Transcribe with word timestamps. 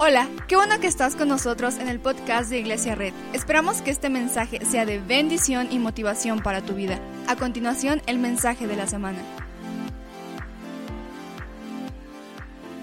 Hola, 0.00 0.28
qué 0.46 0.54
bueno 0.54 0.78
que 0.78 0.86
estás 0.86 1.16
con 1.16 1.26
nosotros 1.26 1.76
en 1.78 1.88
el 1.88 1.98
podcast 1.98 2.50
de 2.50 2.60
Iglesia 2.60 2.94
Red. 2.94 3.12
Esperamos 3.34 3.82
que 3.82 3.90
este 3.90 4.08
mensaje 4.08 4.64
sea 4.64 4.86
de 4.86 5.00
bendición 5.00 5.72
y 5.72 5.80
motivación 5.80 6.40
para 6.40 6.64
tu 6.64 6.74
vida. 6.74 7.00
A 7.26 7.34
continuación, 7.34 8.00
el 8.06 8.20
mensaje 8.20 8.68
de 8.68 8.76
la 8.76 8.86
semana. 8.86 9.18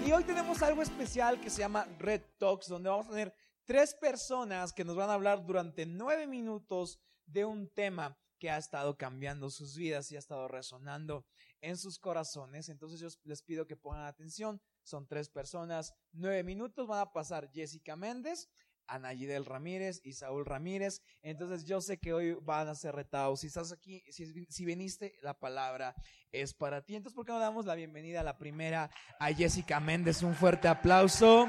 Y 0.06 0.12
hoy 0.12 0.24
tenemos 0.24 0.60
algo 0.60 0.82
especial 0.82 1.40
que 1.40 1.48
se 1.48 1.60
llama 1.60 1.86
Red 1.98 2.20
Talks, 2.36 2.68
donde 2.68 2.90
vamos 2.90 3.06
a 3.06 3.12
tener 3.12 3.34
tres 3.64 3.94
personas 3.94 4.74
que 4.74 4.84
nos 4.84 4.94
van 4.94 5.08
a 5.08 5.14
hablar 5.14 5.46
durante 5.46 5.86
nueve 5.86 6.26
minutos 6.26 7.00
de 7.24 7.46
un 7.46 7.70
tema 7.70 8.14
que 8.38 8.50
ha 8.50 8.58
estado 8.58 8.98
cambiando 8.98 9.48
sus 9.48 9.74
vidas 9.74 10.12
y 10.12 10.16
ha 10.16 10.18
estado 10.18 10.48
resonando 10.48 11.24
en 11.60 11.76
sus 11.76 11.98
corazones. 11.98 12.68
Entonces 12.68 13.00
yo 13.00 13.08
les 13.24 13.42
pido 13.42 13.66
que 13.66 13.76
pongan 13.76 14.06
atención. 14.06 14.60
Son 14.82 15.06
tres 15.06 15.28
personas, 15.28 15.94
nueve 16.12 16.42
minutos. 16.42 16.86
Van 16.86 17.00
a 17.00 17.12
pasar 17.12 17.50
Jessica 17.52 17.96
Méndez, 17.96 18.48
Anayidel 18.86 19.44
Ramírez 19.44 20.00
y 20.04 20.12
Saúl 20.12 20.46
Ramírez. 20.46 21.02
Entonces 21.22 21.64
yo 21.64 21.80
sé 21.80 21.98
que 21.98 22.12
hoy 22.12 22.34
van 22.42 22.68
a 22.68 22.74
ser 22.74 22.94
retados. 22.94 23.40
Si 23.40 23.48
estás 23.48 23.72
aquí, 23.72 24.02
si, 24.10 24.46
si 24.46 24.64
viniste, 24.64 25.14
la 25.22 25.38
palabra 25.38 25.94
es 26.32 26.54
para 26.54 26.82
ti. 26.82 26.96
Entonces, 26.96 27.16
¿por 27.16 27.24
qué 27.24 27.32
no 27.32 27.38
damos 27.38 27.66
la 27.66 27.74
bienvenida 27.74 28.20
a 28.20 28.24
la 28.24 28.38
primera, 28.38 28.90
a 29.18 29.32
Jessica 29.32 29.80
Méndez? 29.80 30.22
Un 30.22 30.34
fuerte 30.34 30.68
aplauso. 30.68 31.48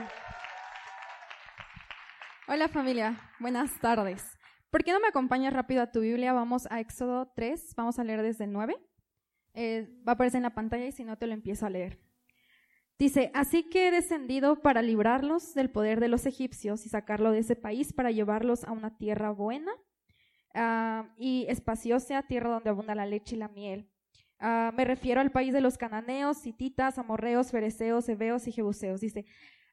Hola 2.49 2.69
familia, 2.69 3.19
buenas 3.39 3.77
tardes. 3.81 4.23
¿Por 4.69 4.85
qué 4.85 4.93
no 4.93 5.01
me 5.01 5.09
acompañas 5.09 5.53
rápido 5.53 5.81
a 5.81 5.91
tu 5.91 5.99
Biblia? 5.99 6.31
Vamos 6.31 6.65
a 6.69 6.79
Éxodo 6.79 7.29
3, 7.35 7.73
vamos 7.75 7.99
a 7.99 8.05
leer 8.05 8.21
desde 8.21 8.45
el 8.45 8.53
9. 8.53 8.86
Eh, 9.59 9.89
va 10.07 10.11
a 10.11 10.13
aparecer 10.13 10.37
en 10.37 10.43
la 10.43 10.53
pantalla 10.53 10.85
y 10.85 10.91
si 10.91 11.03
no 11.03 11.17
te 11.17 11.25
lo 11.25 11.33
empiezo 11.33 11.65
a 11.65 11.71
leer. 11.71 11.97
Dice, 12.99 13.31
así 13.33 13.63
que 13.63 13.87
he 13.87 13.91
descendido 13.91 14.61
para 14.61 14.83
librarlos 14.83 15.55
del 15.55 15.71
poder 15.71 15.99
de 15.99 16.09
los 16.09 16.27
egipcios 16.27 16.85
y 16.85 16.89
sacarlo 16.89 17.31
de 17.31 17.39
ese 17.39 17.55
país 17.55 17.91
para 17.91 18.11
llevarlos 18.11 18.65
a 18.65 18.71
una 18.71 18.99
tierra 18.99 19.31
buena 19.31 19.71
uh, 20.53 21.07
y 21.17 21.47
espaciosa, 21.49 22.21
tierra 22.21 22.51
donde 22.51 22.69
abunda 22.69 22.93
la 22.93 23.07
leche 23.07 23.35
y 23.35 23.39
la 23.39 23.47
miel. 23.47 23.89
Uh, 24.39 24.71
me 24.75 24.85
refiero 24.85 25.21
al 25.21 25.31
país 25.31 25.53
de 25.53 25.61
los 25.61 25.75
cananeos, 25.75 26.45
hititas, 26.45 26.99
amorreos, 26.99 27.49
fereceos, 27.49 28.07
heveos 28.09 28.47
y 28.47 28.51
jebuseos. 28.51 29.01
Dice, 29.01 29.25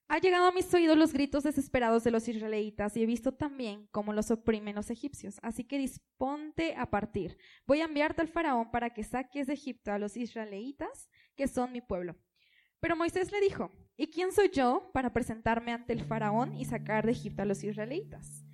ha 0.09 0.19
llegado 0.19 0.47
a 0.47 0.53
mis 0.53 0.73
oídos 0.75 0.99
los 0.99 1.13
gritos 1.13 1.45
desesperados 1.45 2.05
de 2.05 2.11
los 2.11 2.29
israelitas 2.29 2.97
y 2.97 3.03
he 3.03 3.07
visto 3.07 3.33
también 3.33 3.89
cómo 3.91 4.13
los 4.13 4.31
oprimen 4.31 4.75
los 4.75 4.91
egipcios. 4.91 5.39
Así 5.43 5.65
que 5.65 5.79
disponte 5.79 6.75
a 6.77 6.91
partir. 6.91 7.39
Voy 7.67 7.81
a 7.81 7.87
enviarte 7.87 8.21
al 8.21 8.29
faraón 8.29 8.71
para 8.71 8.91
que 8.91 9.03
saques 9.03 9.47
de 9.47 9.55
Egipto 9.55 9.93
a 9.93 9.99
los 9.99 10.17
israelitas, 10.17 11.09
que 11.35 11.49
son 11.49 11.73
mi 11.73 11.81
pueblo. 11.81 12.17
Pero 12.81 12.97
Moisés 12.97 13.33
le 13.33 13.41
dijo, 13.41 13.71
¿y 13.97 14.09
quién 14.09 14.31
soy 14.31 14.51
yo 14.51 14.91
para 14.93 15.13
presentarme 15.13 15.73
ante 15.73 15.95
el 15.95 16.05
faraón 16.05 16.55
y 16.55 16.67
sacar 16.67 17.07
de 17.07 17.13
Egipto 17.13 17.43
a 17.43 17.47
los 17.47 17.65
israelitas? 17.65 18.45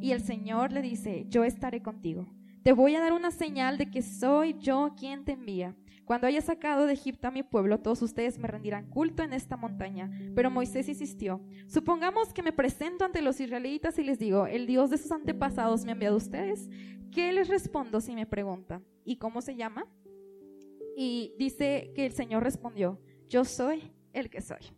Y 0.00 0.10
el 0.10 0.22
Señor 0.22 0.72
le 0.72 0.82
dice, 0.82 1.26
yo 1.28 1.44
estaré 1.44 1.82
contigo. 1.82 2.26
Te 2.66 2.72
voy 2.72 2.96
a 2.96 3.00
dar 3.00 3.12
una 3.12 3.30
señal 3.30 3.78
de 3.78 3.92
que 3.92 4.02
soy 4.02 4.56
yo 4.58 4.96
quien 4.98 5.24
te 5.24 5.30
envía. 5.30 5.76
Cuando 6.04 6.26
haya 6.26 6.40
sacado 6.40 6.86
de 6.86 6.94
Egipto 6.94 7.28
a 7.28 7.30
mi 7.30 7.44
pueblo, 7.44 7.78
todos 7.78 8.02
ustedes 8.02 8.40
me 8.40 8.48
rendirán 8.48 8.90
culto 8.90 9.22
en 9.22 9.32
esta 9.32 9.56
montaña. 9.56 10.10
Pero 10.34 10.50
Moisés 10.50 10.88
insistió, 10.88 11.40
supongamos 11.68 12.32
que 12.32 12.42
me 12.42 12.52
presento 12.52 13.04
ante 13.04 13.22
los 13.22 13.38
israelitas 13.38 14.00
y 14.00 14.02
les 14.02 14.18
digo, 14.18 14.48
el 14.48 14.66
Dios 14.66 14.90
de 14.90 14.98
sus 14.98 15.12
antepasados 15.12 15.84
me 15.84 15.90
ha 15.90 15.94
enviado 15.94 16.16
a 16.16 16.18
ustedes. 16.18 16.68
¿Qué 17.12 17.32
les 17.32 17.46
respondo 17.46 18.00
si 18.00 18.16
me 18.16 18.26
preguntan? 18.26 18.84
¿Y 19.04 19.14
cómo 19.14 19.42
se 19.42 19.54
llama? 19.54 19.86
Y 20.96 21.34
dice 21.38 21.92
que 21.94 22.04
el 22.04 22.14
Señor 22.14 22.42
respondió, 22.42 23.00
yo 23.28 23.44
soy 23.44 23.92
el 24.12 24.28
que 24.28 24.40
soy. 24.40 24.72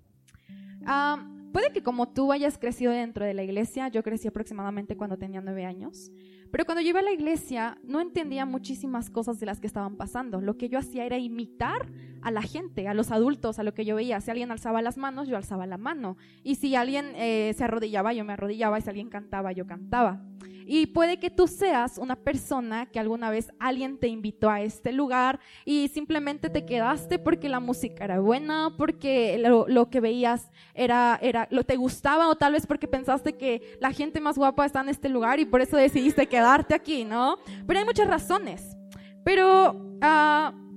puede 1.54 1.72
que 1.72 1.82
como 1.82 2.12
tú 2.12 2.32
hayas 2.32 2.58
crecido 2.58 2.92
dentro 2.92 3.24
de 3.24 3.32
la 3.32 3.44
iglesia, 3.44 3.88
yo 3.88 4.02
crecí 4.02 4.28
aproximadamente 4.28 4.94
cuando 4.94 5.16
tenía 5.16 5.40
nueve 5.40 5.64
años. 5.64 6.12
Pero 6.50 6.64
cuando 6.64 6.80
yo 6.80 6.90
iba 6.90 7.00
a 7.00 7.02
la 7.02 7.12
iglesia 7.12 7.78
no 7.82 8.00
entendía 8.00 8.46
muchísimas 8.46 9.10
cosas 9.10 9.38
de 9.40 9.46
las 9.46 9.60
que 9.60 9.66
estaban 9.66 9.96
pasando. 9.96 10.40
Lo 10.40 10.56
que 10.56 10.68
yo 10.68 10.78
hacía 10.78 11.04
era 11.04 11.18
imitar 11.18 11.86
a 12.22 12.30
la 12.30 12.42
gente, 12.42 12.88
a 12.88 12.94
los 12.94 13.10
adultos, 13.10 13.58
a 13.58 13.62
lo 13.62 13.74
que 13.74 13.84
yo 13.84 13.96
veía. 13.96 14.20
Si 14.20 14.30
alguien 14.30 14.50
alzaba 14.50 14.82
las 14.82 14.96
manos, 14.96 15.28
yo 15.28 15.36
alzaba 15.36 15.66
la 15.66 15.78
mano. 15.78 16.16
Y 16.42 16.56
si 16.56 16.74
alguien 16.74 17.12
eh, 17.16 17.54
se 17.56 17.64
arrodillaba, 17.64 18.12
yo 18.12 18.24
me 18.24 18.32
arrodillaba. 18.32 18.78
Y 18.78 18.82
si 18.82 18.88
alguien 18.88 19.08
cantaba, 19.08 19.52
yo 19.52 19.66
cantaba. 19.66 20.22
Y 20.70 20.84
puede 20.88 21.18
que 21.18 21.30
tú 21.30 21.48
seas 21.48 21.96
una 21.96 22.14
persona 22.14 22.84
que 22.84 23.00
alguna 23.00 23.30
vez 23.30 23.50
alguien 23.58 23.96
te 23.96 24.06
invitó 24.08 24.50
a 24.50 24.60
este 24.60 24.92
lugar 24.92 25.40
y 25.64 25.88
simplemente 25.88 26.50
te 26.50 26.66
quedaste 26.66 27.18
porque 27.18 27.48
la 27.48 27.58
música 27.58 28.04
era 28.04 28.20
buena, 28.20 28.74
porque 28.76 29.42
lo, 29.66 29.88
que 29.88 30.00
veías 30.00 30.50
era, 30.74 31.18
era, 31.22 31.48
lo 31.50 31.64
te 31.64 31.76
gustaba 31.76 32.28
o 32.28 32.36
tal 32.36 32.52
vez 32.52 32.66
porque 32.66 32.86
pensaste 32.86 33.38
que 33.38 33.78
la 33.80 33.92
gente 33.92 34.20
más 34.20 34.36
guapa 34.36 34.66
está 34.66 34.82
en 34.82 34.90
este 34.90 35.08
lugar 35.08 35.40
y 35.40 35.46
por 35.46 35.62
eso 35.62 35.78
decidiste 35.78 36.26
quedarte 36.26 36.74
aquí, 36.74 37.02
¿no? 37.02 37.38
Pero 37.66 37.78
hay 37.78 37.86
muchas 37.86 38.06
razones. 38.06 38.76
Pero 39.24 39.72
uh, 39.72 40.67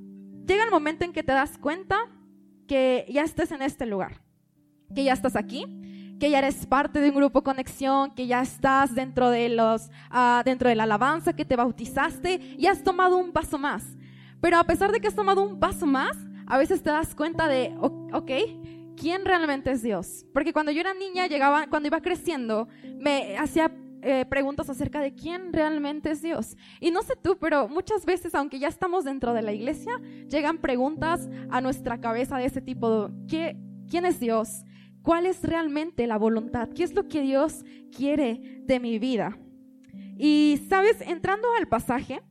llega 0.51 0.63
el 0.63 0.71
momento 0.71 1.05
en 1.05 1.13
que 1.13 1.23
te 1.23 1.31
das 1.31 1.57
cuenta 1.57 1.97
que 2.67 3.05
ya 3.09 3.23
estás 3.23 3.51
en 3.51 3.61
este 3.61 3.85
lugar, 3.85 4.21
que 4.93 5.03
ya 5.03 5.13
estás 5.13 5.35
aquí 5.35 5.65
que 6.21 6.29
ya 6.29 6.37
eres 6.37 6.67
parte 6.67 7.01
de 7.01 7.09
un 7.09 7.15
grupo 7.15 7.43
conexión, 7.43 8.13
que 8.13 8.27
ya 8.27 8.43
estás 8.43 8.93
dentro 8.93 9.31
de 9.31 9.49
los, 9.49 9.87
uh, 10.11 10.43
dentro 10.45 10.69
de 10.69 10.75
la 10.75 10.83
alabanza, 10.83 11.33
que 11.33 11.45
te 11.45 11.55
bautizaste 11.55 12.55
y 12.59 12.67
has 12.67 12.83
tomado 12.83 13.17
un 13.17 13.31
paso 13.31 13.57
más. 13.57 13.97
Pero 14.39 14.59
a 14.59 14.63
pesar 14.63 14.91
de 14.91 14.99
que 14.99 15.07
has 15.07 15.15
tomado 15.15 15.41
un 15.41 15.59
paso 15.59 15.87
más, 15.87 16.15
a 16.45 16.59
veces 16.59 16.83
te 16.83 16.91
das 16.91 17.15
cuenta 17.15 17.47
de, 17.47 17.75
ok, 17.79 18.31
¿quién 18.95 19.25
realmente 19.25 19.71
es 19.71 19.81
Dios? 19.81 20.27
Porque 20.31 20.53
cuando 20.53 20.71
yo 20.71 20.81
era 20.81 20.93
niña, 20.93 21.25
llegaba, 21.25 21.65
cuando 21.65 21.87
iba 21.87 22.01
creciendo, 22.01 22.67
me 22.99 23.35
hacía 23.39 23.71
eh, 24.01 24.25
preguntas 24.25 24.69
acerca 24.69 24.99
de 24.99 25.13
quién 25.13 25.53
realmente 25.53 26.11
es 26.11 26.21
Dios. 26.21 26.57
Y 26.79 26.91
no 26.91 27.01
sé 27.03 27.15
tú, 27.15 27.37
pero 27.39 27.67
muchas 27.67 28.05
veces, 28.05 28.35
aunque 28.35 28.59
ya 28.59 28.67
estamos 28.67 29.05
dentro 29.05 29.33
de 29.33 29.41
la 29.41 29.53
iglesia, 29.53 29.93
llegan 30.27 30.57
preguntas 30.57 31.29
a 31.49 31.61
nuestra 31.61 31.99
cabeza 31.99 32.37
de 32.37 32.45
ese 32.45 32.61
tipo. 32.61 33.09
¿Qué, 33.27 33.57
¿Quién 33.89 34.05
es 34.05 34.19
Dios? 34.19 34.63
cuál 35.01 35.25
es 35.25 35.43
realmente 35.43 36.07
la 36.07 36.17
voluntad, 36.17 36.69
qué 36.69 36.83
es 36.83 36.93
lo 36.93 37.07
que 37.07 37.21
Dios 37.21 37.65
quiere 37.95 38.61
de 38.63 38.79
mi 38.79 38.99
vida. 38.99 39.37
Y 40.17 40.61
sabes, 40.69 41.01
entrando 41.01 41.47
al 41.57 41.67
pasaje, 41.67 42.21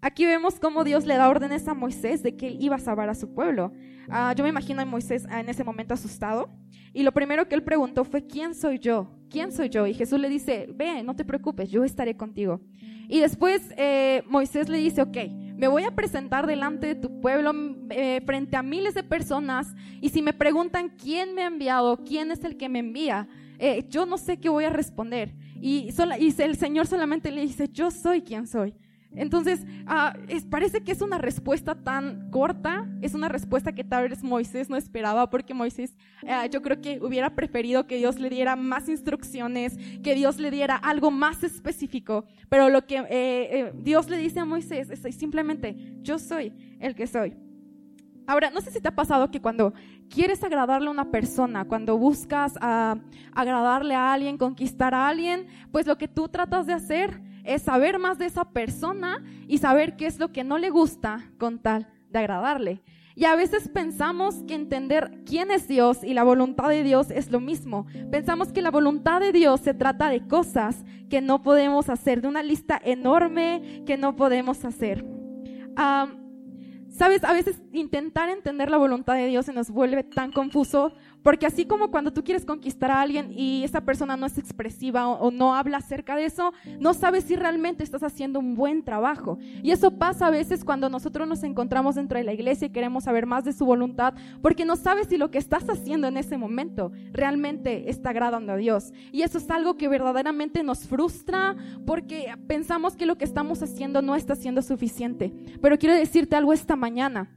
aquí 0.00 0.24
vemos 0.24 0.58
cómo 0.58 0.84
Dios 0.84 1.06
le 1.06 1.16
da 1.16 1.28
órdenes 1.28 1.68
a 1.68 1.74
Moisés 1.74 2.22
de 2.22 2.36
que 2.36 2.48
él 2.48 2.56
iba 2.60 2.76
a 2.76 2.80
salvar 2.80 3.08
a 3.08 3.14
su 3.14 3.32
pueblo. 3.32 3.72
Ah, 4.08 4.34
yo 4.36 4.42
me 4.42 4.50
imagino 4.50 4.82
a 4.82 4.84
Moisés 4.84 5.24
en 5.30 5.48
ese 5.48 5.64
momento 5.64 5.94
asustado 5.94 6.48
y 6.92 7.02
lo 7.02 7.12
primero 7.12 7.46
que 7.48 7.54
él 7.54 7.62
preguntó 7.62 8.04
fue, 8.04 8.26
¿quién 8.26 8.54
soy 8.54 8.78
yo? 8.78 9.15
¿Quién 9.30 9.52
soy 9.52 9.68
yo? 9.68 9.86
Y 9.86 9.94
Jesús 9.94 10.20
le 10.20 10.28
dice, 10.28 10.68
ve, 10.74 11.02
no 11.02 11.14
te 11.16 11.24
preocupes, 11.24 11.70
yo 11.70 11.84
estaré 11.84 12.16
contigo. 12.16 12.60
Y 13.08 13.20
después 13.20 13.62
eh, 13.76 14.22
Moisés 14.26 14.68
le 14.68 14.78
dice, 14.78 15.02
ok, 15.02 15.16
me 15.56 15.68
voy 15.68 15.84
a 15.84 15.90
presentar 15.94 16.46
delante 16.46 16.88
de 16.88 16.94
tu 16.96 17.20
pueblo 17.20 17.52
eh, 17.90 18.20
frente 18.26 18.56
a 18.56 18.62
miles 18.62 18.94
de 18.94 19.02
personas 19.02 19.74
y 20.00 20.10
si 20.10 20.22
me 20.22 20.32
preguntan 20.32 20.90
quién 20.90 21.34
me 21.34 21.42
ha 21.42 21.46
enviado, 21.46 22.04
quién 22.04 22.30
es 22.30 22.44
el 22.44 22.56
que 22.56 22.68
me 22.68 22.80
envía, 22.80 23.28
eh, 23.58 23.86
yo 23.88 24.06
no 24.06 24.18
sé 24.18 24.38
qué 24.38 24.48
voy 24.48 24.64
a 24.64 24.70
responder. 24.70 25.34
Y, 25.60 25.88
y 26.18 26.42
el 26.42 26.56
Señor 26.56 26.86
solamente 26.86 27.30
le 27.30 27.42
dice, 27.42 27.68
yo 27.68 27.90
soy 27.90 28.22
quien 28.22 28.46
soy. 28.46 28.74
Entonces, 29.16 29.66
ah, 29.86 30.14
parece 30.50 30.82
que 30.82 30.92
es 30.92 31.00
una 31.00 31.18
respuesta 31.18 31.74
tan 31.74 32.30
corta, 32.30 32.86
es 33.00 33.14
una 33.14 33.28
respuesta 33.28 33.72
que 33.72 33.82
tal 33.82 34.10
vez 34.10 34.22
Moisés 34.22 34.68
no 34.68 34.76
esperaba, 34.76 35.30
porque 35.30 35.54
Moisés 35.54 35.96
ah, 36.28 36.46
yo 36.46 36.60
creo 36.60 36.80
que 36.82 37.00
hubiera 37.02 37.34
preferido 37.34 37.86
que 37.86 37.96
Dios 37.96 38.18
le 38.18 38.28
diera 38.28 38.56
más 38.56 38.88
instrucciones, 38.88 39.78
que 40.02 40.14
Dios 40.14 40.38
le 40.38 40.50
diera 40.50 40.76
algo 40.76 41.10
más 41.10 41.42
específico, 41.42 42.26
pero 42.50 42.68
lo 42.68 42.86
que 42.86 42.98
eh, 42.98 43.06
eh, 43.10 43.72
Dios 43.74 44.10
le 44.10 44.18
dice 44.18 44.40
a 44.40 44.44
Moisés 44.44 44.90
es 44.90 45.16
simplemente, 45.16 45.76
yo 46.02 46.18
soy 46.18 46.52
el 46.78 46.94
que 46.94 47.06
soy. 47.06 47.34
Ahora, 48.28 48.50
no 48.50 48.60
sé 48.60 48.72
si 48.72 48.80
te 48.80 48.88
ha 48.88 48.94
pasado 48.94 49.30
que 49.30 49.40
cuando 49.40 49.72
quieres 50.10 50.42
agradarle 50.42 50.88
a 50.88 50.90
una 50.90 51.10
persona, 51.10 51.64
cuando 51.64 51.96
buscas 51.96 52.54
ah, 52.60 52.96
agradarle 53.32 53.94
a 53.94 54.12
alguien, 54.12 54.36
conquistar 54.36 54.94
a 54.94 55.08
alguien, 55.08 55.46
pues 55.70 55.86
lo 55.86 55.96
que 55.96 56.08
tú 56.08 56.28
tratas 56.28 56.66
de 56.66 56.72
hacer 56.72 57.22
es 57.46 57.62
saber 57.62 57.98
más 57.98 58.18
de 58.18 58.26
esa 58.26 58.50
persona 58.50 59.22
y 59.48 59.58
saber 59.58 59.96
qué 59.96 60.06
es 60.06 60.18
lo 60.18 60.32
que 60.32 60.44
no 60.44 60.58
le 60.58 60.70
gusta 60.70 61.30
con 61.38 61.58
tal 61.58 61.88
de 62.10 62.18
agradarle. 62.18 62.82
Y 63.14 63.24
a 63.24 63.34
veces 63.34 63.70
pensamos 63.70 64.42
que 64.46 64.54
entender 64.54 65.22
quién 65.24 65.50
es 65.50 65.66
Dios 65.66 66.04
y 66.04 66.12
la 66.12 66.22
voluntad 66.22 66.68
de 66.68 66.82
Dios 66.82 67.10
es 67.10 67.30
lo 67.30 67.40
mismo. 67.40 67.86
Pensamos 68.10 68.52
que 68.52 68.60
la 68.60 68.70
voluntad 68.70 69.20
de 69.20 69.32
Dios 69.32 69.62
se 69.62 69.72
trata 69.72 70.10
de 70.10 70.26
cosas 70.28 70.84
que 71.08 71.22
no 71.22 71.42
podemos 71.42 71.88
hacer, 71.88 72.20
de 72.20 72.28
una 72.28 72.42
lista 72.42 72.78
enorme 72.84 73.82
que 73.86 73.96
no 73.96 74.16
podemos 74.16 74.66
hacer. 74.66 75.02
Sabes, 76.90 77.24
a 77.24 77.32
veces 77.32 77.62
intentar 77.72 78.28
entender 78.28 78.70
la 78.70 78.78
voluntad 78.78 79.14
de 79.14 79.28
Dios 79.28 79.46
se 79.46 79.52
nos 79.52 79.70
vuelve 79.70 80.02
tan 80.02 80.30
confuso 80.30 80.94
Porque 81.22 81.46
así 81.46 81.64
como 81.66 81.90
cuando 81.90 82.12
tú 82.12 82.22
quieres 82.22 82.44
conquistar 82.44 82.90
a 82.90 83.00
alguien 83.00 83.32
y 83.32 83.64
esa 83.64 83.80
persona 83.80 84.16
no 84.16 84.26
es 84.26 84.38
expresiva 84.38 85.08
o, 85.08 85.30
no 85.30 85.54
habla 85.54 85.78
acerca 85.78 86.14
de 86.14 86.24
eso, 86.24 86.52
no 86.78 86.94
sabes 86.94 87.24
si 87.24 87.34
realmente 87.34 87.82
estás 87.82 88.02
haciendo 88.02 88.38
un 88.38 88.54
buen 88.54 88.84
trabajo. 88.84 89.38
Y 89.62 89.72
eso 89.72 89.90
pasa 89.90 90.28
a 90.28 90.30
veces 90.30 90.64
cuando 90.64 90.88
nosotros 90.88 91.26
nos 91.26 91.42
encontramos 91.42 91.96
dentro 91.96 92.18
de 92.18 92.24
la 92.24 92.32
iglesia 92.32 92.66
y 92.66 92.70
queremos 92.70 93.04
saber 93.04 93.26
más 93.26 93.44
de 93.44 93.52
su 93.52 93.66
voluntad, 93.66 94.14
porque 94.40 94.64
no 94.64 94.76
sabes 94.76 95.08
si 95.08 95.16
lo 95.16 95.30
que 95.30 95.38
estás 95.38 95.68
haciendo 95.68 96.06
en 96.06 96.16
ese 96.16 96.38
momento 96.38 96.92
realmente 97.12 97.90
está 97.90 98.10
agradando 98.10 98.52
a 98.52 98.56
Dios. 98.56 98.92
Y 99.10 99.22
eso 99.22 99.38
es 99.38 99.50
algo 99.50 99.76
que 99.76 99.88
verdaderamente 99.88 100.62
nos 100.62 100.86
frustra 100.86 101.56
porque 101.84 102.34
pensamos 102.46 102.96
que 102.96 103.06
lo 103.06 103.18
que 103.18 103.24
estamos 103.24 103.62
haciendo 103.62 104.02
no 104.02 104.14
está 104.14 104.36
siendo 104.36 104.62
suficiente. 104.62 105.32
Pero 105.60 105.78
quiero 105.78 105.94
decirte 105.94 106.36
algo 106.36 106.52
esta 106.52 106.76
mañana, 106.76 107.30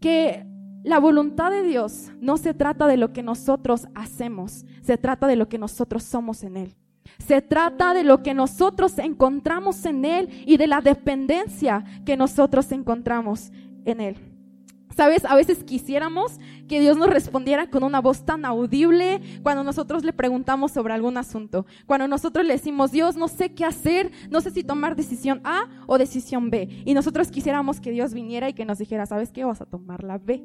que 0.00 0.46
la 0.82 0.98
voluntad 0.98 1.50
de 1.50 1.62
Dios 1.62 2.10
no 2.20 2.36
se 2.36 2.54
trata 2.54 2.86
de 2.86 2.96
lo 2.96 3.12
que 3.12 3.22
nosotros 3.22 3.86
hacemos, 3.94 4.64
se 4.82 4.96
trata 4.96 5.26
de 5.26 5.36
lo 5.36 5.48
que 5.48 5.58
nosotros 5.58 6.02
somos 6.04 6.42
en 6.42 6.56
Él. 6.56 6.76
Se 7.26 7.42
trata 7.42 7.92
de 7.92 8.04
lo 8.04 8.22
que 8.22 8.34
nosotros 8.34 8.98
encontramos 8.98 9.84
en 9.84 10.04
Él 10.04 10.28
y 10.46 10.56
de 10.56 10.66
la 10.66 10.80
dependencia 10.80 11.84
que 12.06 12.16
nosotros 12.16 12.72
encontramos 12.72 13.50
en 13.84 14.00
Él. 14.00 14.29
Sabes, 14.96 15.24
a 15.24 15.34
veces 15.34 15.64
quisiéramos 15.64 16.38
que 16.68 16.80
Dios 16.80 16.96
nos 16.96 17.08
respondiera 17.08 17.70
con 17.70 17.84
una 17.84 18.00
voz 18.00 18.24
tan 18.24 18.44
audible 18.44 19.20
cuando 19.42 19.64
nosotros 19.64 20.04
le 20.04 20.12
preguntamos 20.12 20.72
sobre 20.72 20.94
algún 20.94 21.16
asunto. 21.16 21.66
Cuando 21.86 22.08
nosotros 22.08 22.44
le 22.44 22.54
decimos, 22.54 22.90
Dios, 22.90 23.16
no 23.16 23.28
sé 23.28 23.54
qué 23.54 23.64
hacer, 23.64 24.10
no 24.30 24.40
sé 24.40 24.50
si 24.50 24.64
tomar 24.64 24.96
decisión 24.96 25.40
A 25.44 25.68
o 25.86 25.98
decisión 25.98 26.50
B. 26.50 26.82
Y 26.84 26.94
nosotros 26.94 27.30
quisiéramos 27.30 27.80
que 27.80 27.90
Dios 27.90 28.14
viniera 28.14 28.48
y 28.48 28.54
que 28.54 28.64
nos 28.64 28.78
dijera, 28.78 29.06
¿sabes 29.06 29.32
qué? 29.32 29.44
Vas 29.44 29.60
a 29.60 29.66
tomar 29.66 30.04
la 30.04 30.18
B. 30.18 30.42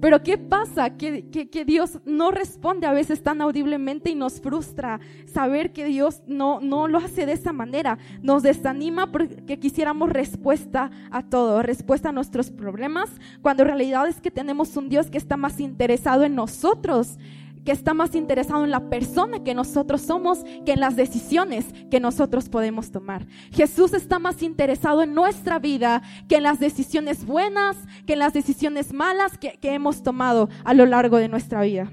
Pero 0.00 0.22
¿qué 0.22 0.38
pasa? 0.38 0.96
Que, 0.96 1.28
que, 1.28 1.64
Dios 1.64 2.00
no 2.04 2.30
responde 2.30 2.86
a 2.86 2.92
veces 2.92 3.22
tan 3.22 3.40
audiblemente 3.40 4.10
y 4.10 4.14
nos 4.14 4.40
frustra 4.40 4.98
saber 5.26 5.72
que 5.72 5.84
Dios 5.84 6.22
no, 6.26 6.60
no 6.60 6.88
lo 6.88 6.98
hace 6.98 7.26
de 7.26 7.32
esa 7.32 7.52
manera. 7.52 7.98
Nos 8.22 8.42
desanima 8.42 9.12
porque 9.12 9.58
quisiéramos 9.58 10.08
respuesta 10.10 10.90
a 11.10 11.22
todo, 11.22 11.62
respuesta 11.62 12.08
a 12.08 12.12
nuestros 12.12 12.50
problemas, 12.50 13.10
cuando 13.42 13.62
en 13.62 13.68
realidad 13.68 14.08
es 14.08 14.20
que 14.20 14.30
tenemos 14.30 14.76
un 14.76 14.88
Dios 14.88 15.10
que 15.10 15.18
está 15.18 15.36
más 15.36 15.60
interesado 15.60 16.24
en 16.24 16.34
nosotros 16.34 17.18
que 17.64 17.72
está 17.72 17.94
más 17.94 18.14
interesado 18.14 18.64
en 18.64 18.70
la 18.70 18.88
persona 18.88 19.42
que 19.44 19.54
nosotros 19.54 20.02
somos 20.02 20.44
que 20.64 20.72
en 20.72 20.80
las 20.80 20.96
decisiones 20.96 21.66
que 21.90 22.00
nosotros 22.00 22.48
podemos 22.48 22.90
tomar. 22.90 23.26
Jesús 23.52 23.92
está 23.92 24.18
más 24.18 24.42
interesado 24.42 25.02
en 25.02 25.14
nuestra 25.14 25.58
vida 25.58 26.02
que 26.28 26.36
en 26.36 26.44
las 26.44 26.60
decisiones 26.60 27.24
buenas, 27.24 27.76
que 28.06 28.14
en 28.14 28.20
las 28.20 28.32
decisiones 28.32 28.92
malas 28.92 29.38
que, 29.38 29.58
hemos 29.70 30.02
tomado 30.02 30.48
a 30.64 30.74
lo 30.74 30.84
largo 30.84 31.18
de 31.18 31.28
nuestra 31.28 31.62
vida. 31.62 31.92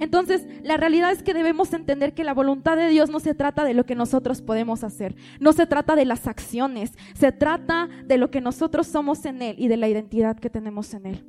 Entonces, 0.00 0.46
la 0.62 0.76
realidad 0.76 1.10
es 1.10 1.22
que 1.22 1.34
debemos 1.34 1.72
entender 1.72 2.14
que 2.14 2.24
la 2.24 2.34
voluntad 2.34 2.76
de 2.76 2.88
Dios 2.88 3.10
no 3.10 3.20
se 3.20 3.34
trata 3.34 3.64
de 3.64 3.74
lo 3.74 3.84
que 3.84 3.94
nosotros 3.94 4.42
podemos 4.42 4.84
hacer, 4.84 5.16
no 5.40 5.52
se 5.52 5.66
trata 5.66 5.96
de 5.96 6.04
las 6.04 6.26
acciones, 6.26 6.92
se 7.14 7.32
trata 7.32 7.88
de 8.04 8.18
lo 8.18 8.30
que 8.30 8.40
nosotros 8.40 8.86
somos 8.86 9.24
en 9.24 9.42
Él 9.42 9.56
y 9.58 9.68
de 9.68 9.76
la 9.76 9.88
identidad 9.88 10.38
que 10.38 10.50
tenemos 10.50 10.94
en 10.94 11.06
Él. 11.06 11.26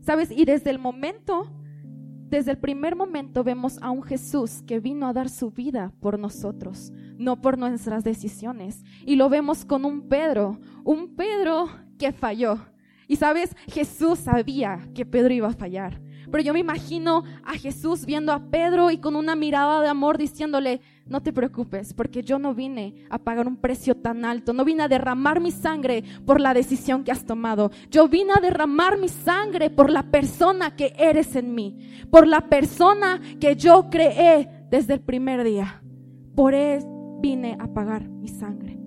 ¿Sabes? 0.00 0.30
Y 0.30 0.44
desde 0.44 0.70
el 0.70 0.78
momento 0.78 1.50
desde 2.28 2.50
el 2.50 2.58
primer 2.58 2.94
momento 2.94 3.42
vemos 3.42 3.78
a 3.80 3.90
un 3.90 4.02
Jesús 4.02 4.62
que 4.66 4.80
vino 4.80 5.06
a 5.06 5.12
dar 5.12 5.28
su 5.28 5.50
vida 5.50 5.92
por 6.00 6.18
nosotros, 6.18 6.92
no 7.16 7.40
por 7.40 7.56
nuestras 7.56 8.04
decisiones. 8.04 8.84
Y 9.06 9.16
lo 9.16 9.28
vemos 9.28 9.64
con 9.64 9.84
un 9.84 10.08
Pedro, 10.08 10.58
un 10.84 11.16
Pedro 11.16 11.68
que 11.98 12.12
falló. 12.12 12.58
Y 13.06 13.16
sabes, 13.16 13.56
Jesús 13.68 14.18
sabía 14.18 14.88
que 14.94 15.06
Pedro 15.06 15.32
iba 15.32 15.48
a 15.48 15.54
fallar. 15.54 16.00
Pero 16.30 16.44
yo 16.44 16.52
me 16.52 16.58
imagino 16.58 17.24
a 17.42 17.54
Jesús 17.54 18.04
viendo 18.04 18.32
a 18.32 18.50
Pedro 18.50 18.90
y 18.90 18.98
con 18.98 19.16
una 19.16 19.34
mirada 19.34 19.80
de 19.80 19.88
amor 19.88 20.18
diciéndole, 20.18 20.82
no 21.08 21.22
te 21.22 21.32
preocupes, 21.32 21.92
porque 21.94 22.22
yo 22.22 22.38
no 22.38 22.54
vine 22.54 22.94
a 23.10 23.18
pagar 23.18 23.46
un 23.46 23.56
precio 23.56 23.94
tan 23.96 24.24
alto, 24.24 24.52
no 24.52 24.64
vine 24.64 24.82
a 24.82 24.88
derramar 24.88 25.40
mi 25.40 25.50
sangre 25.50 26.04
por 26.26 26.40
la 26.40 26.54
decisión 26.54 27.04
que 27.04 27.12
has 27.12 27.24
tomado, 27.24 27.70
yo 27.90 28.08
vine 28.08 28.32
a 28.36 28.40
derramar 28.40 28.98
mi 28.98 29.08
sangre 29.08 29.70
por 29.70 29.90
la 29.90 30.04
persona 30.04 30.76
que 30.76 30.92
eres 30.98 31.36
en 31.36 31.54
mí, 31.54 31.78
por 32.10 32.26
la 32.26 32.48
persona 32.48 33.20
que 33.40 33.56
yo 33.56 33.88
creé 33.90 34.66
desde 34.70 34.94
el 34.94 35.00
primer 35.00 35.44
día. 35.44 35.82
Por 36.34 36.54
eso 36.54 36.86
vine 37.20 37.56
a 37.58 37.66
pagar 37.66 38.08
mi 38.08 38.28
sangre. 38.28 38.78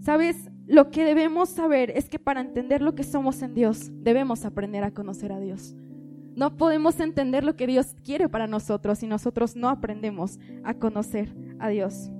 ¿Sabes? 0.00 0.50
Lo 0.66 0.90
que 0.90 1.04
debemos 1.04 1.50
saber 1.50 1.90
es 1.90 2.08
que 2.08 2.18
para 2.18 2.40
entender 2.40 2.82
lo 2.82 2.94
que 2.94 3.04
somos 3.04 3.42
en 3.42 3.54
Dios, 3.54 3.90
debemos 4.02 4.44
aprender 4.44 4.82
a 4.84 4.92
conocer 4.92 5.32
a 5.32 5.40
Dios. 5.40 5.76
No 6.36 6.56
podemos 6.56 6.98
entender 7.00 7.44
lo 7.44 7.56
que 7.56 7.66
Dios 7.66 7.94
quiere 8.04 8.28
para 8.28 8.46
nosotros 8.46 8.98
si 8.98 9.06
nosotros 9.06 9.56
no 9.56 9.68
aprendemos 9.68 10.38
a 10.64 10.74
conocer 10.74 11.34
a 11.58 11.68
Dios. 11.68 12.10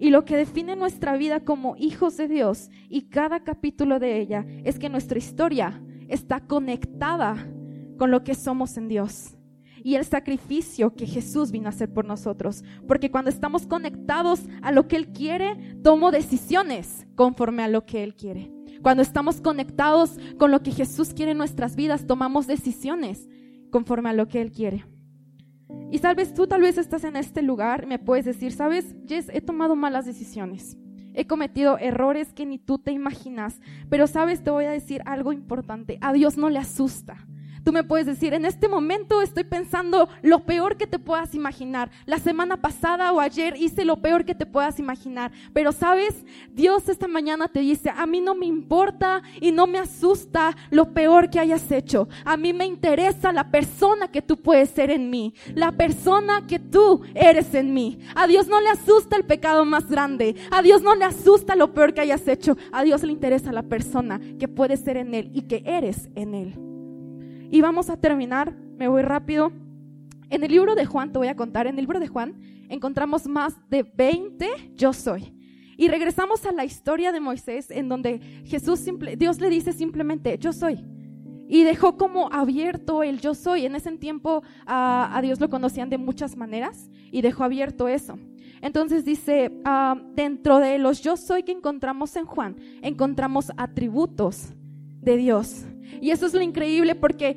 Y 0.00 0.10
lo 0.10 0.24
que 0.24 0.36
define 0.36 0.74
nuestra 0.74 1.16
vida 1.16 1.40
como 1.40 1.76
hijos 1.76 2.16
de 2.16 2.26
Dios 2.28 2.70
y 2.88 3.02
cada 3.02 3.44
capítulo 3.44 4.00
de 4.00 4.18
ella 4.18 4.44
es 4.64 4.78
que 4.78 4.88
nuestra 4.88 5.18
historia 5.18 5.80
está 6.08 6.40
conectada 6.40 7.48
con 7.96 8.10
lo 8.10 8.24
que 8.24 8.34
somos 8.34 8.76
en 8.76 8.88
Dios 8.88 9.36
y 9.84 9.96
el 9.96 10.04
sacrificio 10.04 10.94
que 10.94 11.06
Jesús 11.06 11.52
vino 11.52 11.66
a 11.66 11.68
hacer 11.68 11.92
por 11.92 12.06
nosotros. 12.06 12.64
Porque 12.88 13.10
cuando 13.10 13.30
estamos 13.30 13.66
conectados 13.66 14.40
a 14.62 14.72
lo 14.72 14.88
que 14.88 14.96
Él 14.96 15.12
quiere, 15.12 15.76
tomo 15.82 16.10
decisiones 16.10 17.06
conforme 17.14 17.62
a 17.62 17.68
lo 17.68 17.84
que 17.84 18.02
Él 18.02 18.16
quiere. 18.16 18.50
Cuando 18.82 19.02
estamos 19.02 19.40
conectados 19.40 20.18
con 20.38 20.50
lo 20.50 20.62
que 20.62 20.72
Jesús 20.72 21.14
quiere 21.14 21.32
en 21.32 21.38
nuestras 21.38 21.76
vidas, 21.76 22.06
tomamos 22.06 22.46
decisiones 22.46 23.28
conforme 23.74 24.08
a 24.08 24.12
lo 24.12 24.28
que 24.28 24.40
Él 24.40 24.52
quiere. 24.52 24.84
Y 25.90 25.98
sabes, 25.98 26.32
tú 26.32 26.46
tal 26.46 26.60
vez 26.60 26.78
estás 26.78 27.02
en 27.02 27.16
este 27.16 27.42
lugar 27.42 27.82
y 27.82 27.86
me 27.88 27.98
puedes 27.98 28.24
decir, 28.24 28.52
sabes, 28.52 28.94
Jess, 29.08 29.28
he 29.34 29.40
tomado 29.40 29.74
malas 29.74 30.06
decisiones. 30.06 30.76
He 31.12 31.26
cometido 31.26 31.76
errores 31.78 32.32
que 32.32 32.46
ni 32.46 32.60
tú 32.60 32.78
te 32.78 32.92
imaginas. 32.92 33.60
Pero 33.90 34.06
sabes, 34.06 34.44
te 34.44 34.52
voy 34.52 34.66
a 34.66 34.70
decir 34.70 35.02
algo 35.06 35.32
importante. 35.32 35.98
A 36.02 36.12
Dios 36.12 36.36
no 36.36 36.50
le 36.50 36.60
asusta. 36.60 37.26
Tú 37.64 37.72
me 37.72 37.82
puedes 37.82 38.04
decir, 38.04 38.34
en 38.34 38.44
este 38.44 38.68
momento 38.68 39.22
estoy 39.22 39.44
pensando 39.44 40.10
lo 40.20 40.44
peor 40.44 40.76
que 40.76 40.86
te 40.86 40.98
puedas 40.98 41.34
imaginar. 41.34 41.90
La 42.04 42.18
semana 42.18 42.58
pasada 42.58 43.10
o 43.10 43.20
ayer 43.20 43.56
hice 43.56 43.86
lo 43.86 44.02
peor 44.02 44.26
que 44.26 44.34
te 44.34 44.44
puedas 44.44 44.78
imaginar. 44.78 45.32
Pero 45.54 45.72
sabes, 45.72 46.26
Dios 46.52 46.90
esta 46.90 47.08
mañana 47.08 47.48
te 47.48 47.60
dice, 47.60 47.88
a 47.88 48.04
mí 48.04 48.20
no 48.20 48.34
me 48.34 48.44
importa 48.44 49.22
y 49.40 49.50
no 49.50 49.66
me 49.66 49.78
asusta 49.78 50.54
lo 50.70 50.92
peor 50.92 51.30
que 51.30 51.40
hayas 51.40 51.70
hecho. 51.72 52.06
A 52.26 52.36
mí 52.36 52.52
me 52.52 52.66
interesa 52.66 53.32
la 53.32 53.50
persona 53.50 54.08
que 54.08 54.20
tú 54.20 54.36
puedes 54.36 54.68
ser 54.68 54.90
en 54.90 55.08
mí. 55.08 55.32
La 55.54 55.72
persona 55.72 56.46
que 56.46 56.58
tú 56.58 57.00
eres 57.14 57.54
en 57.54 57.72
mí. 57.72 57.98
A 58.14 58.26
Dios 58.26 58.46
no 58.46 58.60
le 58.60 58.68
asusta 58.68 59.16
el 59.16 59.24
pecado 59.24 59.64
más 59.64 59.88
grande. 59.88 60.36
A 60.50 60.60
Dios 60.60 60.82
no 60.82 60.94
le 60.94 61.06
asusta 61.06 61.56
lo 61.56 61.72
peor 61.72 61.94
que 61.94 62.02
hayas 62.02 62.28
hecho. 62.28 62.58
A 62.72 62.82
Dios 62.82 63.02
le 63.02 63.12
interesa 63.12 63.52
la 63.52 63.62
persona 63.62 64.20
que 64.38 64.48
puedes 64.48 64.80
ser 64.80 64.98
en 64.98 65.14
Él 65.14 65.30
y 65.32 65.42
que 65.42 65.62
eres 65.64 66.10
en 66.14 66.34
Él. 66.34 66.73
Y 67.54 67.60
vamos 67.60 67.88
a 67.88 67.96
terminar, 67.96 68.52
me 68.52 68.88
voy 68.88 69.02
rápido. 69.02 69.52
En 70.28 70.42
el 70.42 70.50
libro 70.50 70.74
de 70.74 70.86
Juan, 70.86 71.12
te 71.12 71.18
voy 71.18 71.28
a 71.28 71.36
contar, 71.36 71.68
en 71.68 71.78
el 71.78 71.82
libro 71.82 72.00
de 72.00 72.08
Juan 72.08 72.34
encontramos 72.68 73.28
más 73.28 73.54
de 73.70 73.84
20 73.84 74.72
yo 74.74 74.92
soy. 74.92 75.32
Y 75.76 75.86
regresamos 75.86 76.44
a 76.46 76.50
la 76.50 76.64
historia 76.64 77.12
de 77.12 77.20
Moisés 77.20 77.70
en 77.70 77.88
donde 77.88 78.18
Jesús 78.44 78.80
simple, 78.80 79.14
Dios 79.14 79.40
le 79.40 79.50
dice 79.50 79.72
simplemente 79.72 80.36
yo 80.36 80.52
soy. 80.52 80.84
Y 81.48 81.62
dejó 81.62 81.96
como 81.96 82.28
abierto 82.32 83.04
el 83.04 83.20
yo 83.20 83.36
soy. 83.36 83.66
En 83.66 83.76
ese 83.76 83.92
tiempo 83.98 84.42
a, 84.66 85.16
Dios 85.22 85.38
lo 85.38 85.48
conocían 85.48 85.90
de 85.90 85.98
muchas 85.98 86.36
maneras 86.36 86.90
y 87.12 87.22
dejó 87.22 87.44
abierto 87.44 87.86
eso. 87.86 88.18
Entonces 88.62 89.04
dice, 89.04 89.52
ah, 89.64 90.02
dentro 90.16 90.58
de 90.58 90.78
los 90.78 91.02
yo 91.02 91.16
soy 91.16 91.44
que 91.44 91.52
encontramos 91.52 92.16
en 92.16 92.24
Juan, 92.24 92.56
encontramos 92.82 93.52
atributos 93.56 94.48
de 95.00 95.16
Dios. 95.16 95.66
Y 96.00 96.10
eso 96.10 96.26
es 96.26 96.34
lo 96.34 96.40
increíble 96.40 96.94
porque 96.94 97.36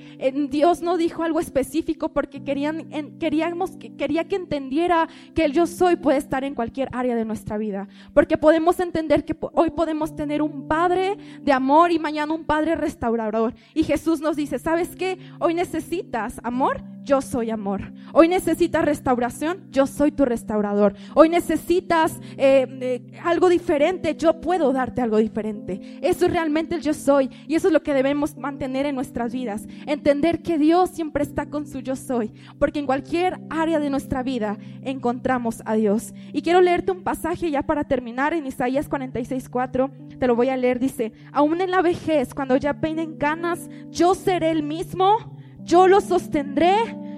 Dios 0.50 0.82
no 0.82 0.98
dijo 0.98 1.24
algo 1.24 1.40
específico 1.40 2.10
porque 2.10 2.44
querían, 2.44 3.18
queríamos, 3.20 3.78
quería 3.98 4.26
que 4.26 4.36
entendiera 4.36 5.08
que 5.34 5.46
el 5.46 5.54
yo 5.54 5.68
soy 5.68 5.96
puede 5.96 6.18
estar 6.18 6.44
en 6.44 6.56
cualquier 6.56 6.90
área 6.92 7.16
de 7.16 7.26
nuestra 7.26 7.58
vida. 7.58 7.88
Porque 8.14 8.38
podemos 8.38 8.80
entender 8.80 9.26
que 9.26 9.36
hoy 9.54 9.70
podemos 9.72 10.16
tener 10.16 10.42
un 10.42 10.68
Padre 10.68 11.18
de 11.42 11.52
amor 11.52 11.92
y 11.92 12.00
mañana 12.00 12.34
un 12.34 12.44
Padre 12.44 12.76
restaurador. 12.76 13.54
Y 13.74 13.84
Jesús 13.84 14.20
nos 14.20 14.36
dice, 14.36 14.60
¿sabes 14.60 14.96
qué? 14.96 15.18
Hoy 15.40 15.54
necesitas 15.54 16.40
amor 16.44 16.84
yo 17.08 17.22
soy 17.22 17.50
amor. 17.52 17.94
Hoy 18.12 18.28
necesitas 18.28 18.84
restauración, 18.84 19.72
yo 19.72 19.88
soy 19.88 20.12
tu 20.12 20.26
restaurador. 20.26 20.94
Hoy 21.16 21.30
necesitas 21.30 22.20
eh, 22.36 22.68
eh, 22.82 23.02
algo 23.24 23.48
diferente, 23.48 24.16
yo 24.18 24.42
puedo 24.42 24.74
darte 24.74 25.02
algo 25.02 25.16
diferente. 25.18 26.00
Eso 26.02 26.26
es 26.26 26.32
realmente 26.34 26.76
el 26.76 26.82
yo 26.82 26.94
soy 26.94 27.30
y 27.48 27.56
eso 27.56 27.68
es 27.68 27.74
lo 27.74 27.82
que 27.82 27.94
debemos 27.94 28.36
mantener 28.36 28.86
en 28.86 28.96
nuestras 28.96 29.32
vidas. 29.32 29.68
Entender 29.86 30.42
que 30.42 30.58
Dios 30.58 30.90
siempre 30.90 31.24
está 31.24 31.50
con 31.50 31.66
su 31.66 31.80
yo 31.80 31.96
soy, 31.96 32.34
porque 32.60 32.80
en 32.80 32.86
cualquier 32.86 33.40
área 33.50 33.80
de 33.80 33.90
nuestra 33.90 34.22
vida 34.22 34.58
encontramos 34.82 35.62
a 35.64 35.76
Dios. 35.76 36.14
Y 36.34 36.42
quiero 36.42 36.60
leerte 36.60 36.92
un 36.92 37.04
pasaje 37.04 37.50
ya 37.50 37.62
para 37.62 37.86
terminar 37.86 38.34
en 38.34 38.46
Isaías 38.46 38.90
46:4. 38.90 39.90
Te 40.20 40.28
lo 40.28 40.36
voy 40.36 40.50
a 40.50 40.58
leer, 40.58 40.78
dice, 40.78 41.14
aún 41.32 41.62
en 41.62 41.72
la 41.72 41.82
vejez, 41.82 42.34
cuando 42.34 42.58
ya 42.58 42.82
peinen 42.82 43.18
canas, 43.18 43.70
yo 43.92 44.14
seré 44.14 44.52
el 44.52 44.64
mismo 44.64 45.37
yo 45.68 45.86
los 45.90 46.06
sostendré, 46.06 46.74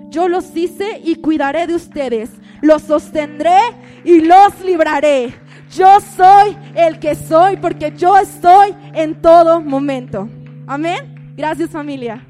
yo 0.10 0.27
los 0.27 0.56
hice 0.58 1.00
y 1.03 1.18
cuidaré 1.18 1.68
de 1.68 1.75
ustedes. 1.75 2.32
Los 2.62 2.82
sostendré 2.82 3.60
y 4.03 4.22
los 4.22 4.60
libraré. 4.65 5.36
Yo 5.72 6.00
soy 6.01 6.58
el 6.75 7.00
que 7.00 7.13
soy 7.13 7.58
porque 7.58 7.94
yo 7.96 8.18
estoy 8.18 8.75
en 8.96 9.22
todo 9.22 9.62
momento. 9.62 10.27
Amén. 10.65 11.34
Gracias 11.38 11.70
familia. 11.70 12.25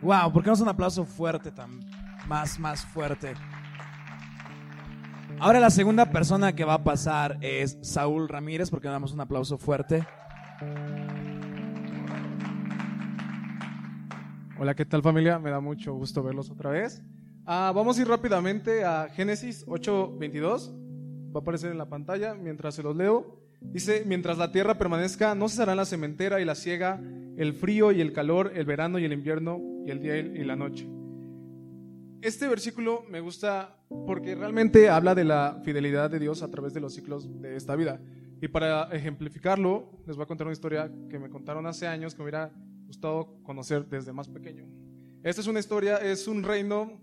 Wow, 0.00 0.32
¿por 0.32 0.44
qué 0.44 0.46
no 0.46 0.54
es 0.54 0.60
un 0.60 0.68
aplauso 0.68 1.04
fuerte, 1.04 1.50
tan, 1.50 1.80
más, 2.28 2.56
más 2.60 2.86
fuerte? 2.86 3.34
Ahora 5.40 5.58
la 5.58 5.70
segunda 5.70 6.06
persona 6.06 6.54
que 6.54 6.64
va 6.64 6.74
a 6.74 6.84
pasar 6.84 7.36
es 7.40 7.78
Saúl 7.82 8.28
Ramírez, 8.28 8.70
porque 8.70 8.86
damos 8.86 9.12
un 9.12 9.20
aplauso 9.20 9.58
fuerte. 9.58 10.06
Hola, 14.60 14.74
¿qué 14.74 14.84
tal 14.84 15.02
familia? 15.02 15.38
Me 15.38 15.50
da 15.50 15.60
mucho 15.60 15.94
gusto 15.94 16.20
verlos 16.20 16.50
otra 16.50 16.70
vez. 16.70 17.00
Ah, 17.46 17.70
vamos 17.72 17.96
a 17.96 18.02
ir 18.02 18.08
rápidamente 18.08 18.84
a 18.84 19.08
Génesis 19.08 19.64
8:22. 19.68 20.72
Va 21.32 21.38
a 21.38 21.42
aparecer 21.42 21.70
en 21.70 21.78
la 21.78 21.88
pantalla 21.88 22.34
mientras 22.34 22.74
se 22.74 22.82
los 22.82 22.96
leo. 22.96 23.38
Dice, 23.60 24.02
mientras 24.04 24.36
la 24.36 24.50
tierra 24.50 24.76
permanezca, 24.76 25.36
no 25.36 25.48
cesarán 25.48 25.76
la 25.76 25.84
cementera 25.84 26.40
y 26.40 26.44
la 26.44 26.56
siega, 26.56 27.00
el 27.36 27.52
frío 27.52 27.92
y 27.92 28.00
el 28.00 28.12
calor, 28.12 28.50
el 28.52 28.66
verano 28.66 28.98
y 28.98 29.04
el 29.04 29.12
invierno, 29.12 29.60
y 29.86 29.92
el 29.92 30.00
día 30.00 30.18
y 30.18 30.42
la 30.42 30.56
noche. 30.56 30.88
Este 32.20 32.48
versículo 32.48 33.04
me 33.08 33.20
gusta 33.20 33.76
porque 34.08 34.34
realmente 34.34 34.90
habla 34.90 35.14
de 35.14 35.22
la 35.22 35.60
fidelidad 35.64 36.10
de 36.10 36.18
Dios 36.18 36.42
a 36.42 36.50
través 36.50 36.74
de 36.74 36.80
los 36.80 36.94
ciclos 36.94 37.40
de 37.40 37.54
esta 37.54 37.76
vida. 37.76 38.00
Y 38.42 38.48
para 38.48 38.90
ejemplificarlo, 38.90 39.88
les 40.04 40.16
voy 40.16 40.24
a 40.24 40.26
contar 40.26 40.48
una 40.48 40.52
historia 40.52 40.90
que 41.08 41.20
me 41.20 41.30
contaron 41.30 41.64
hace 41.66 41.86
años 41.86 42.16
que 42.16 42.24
me 42.24 42.28
gustado 42.88 43.38
conocer 43.42 43.86
desde 43.86 44.12
más 44.12 44.28
pequeño. 44.28 44.66
Esta 45.22 45.42
es 45.42 45.46
una 45.46 45.60
historia, 45.60 45.98
es 45.98 46.26
un 46.26 46.42
reino 46.42 47.00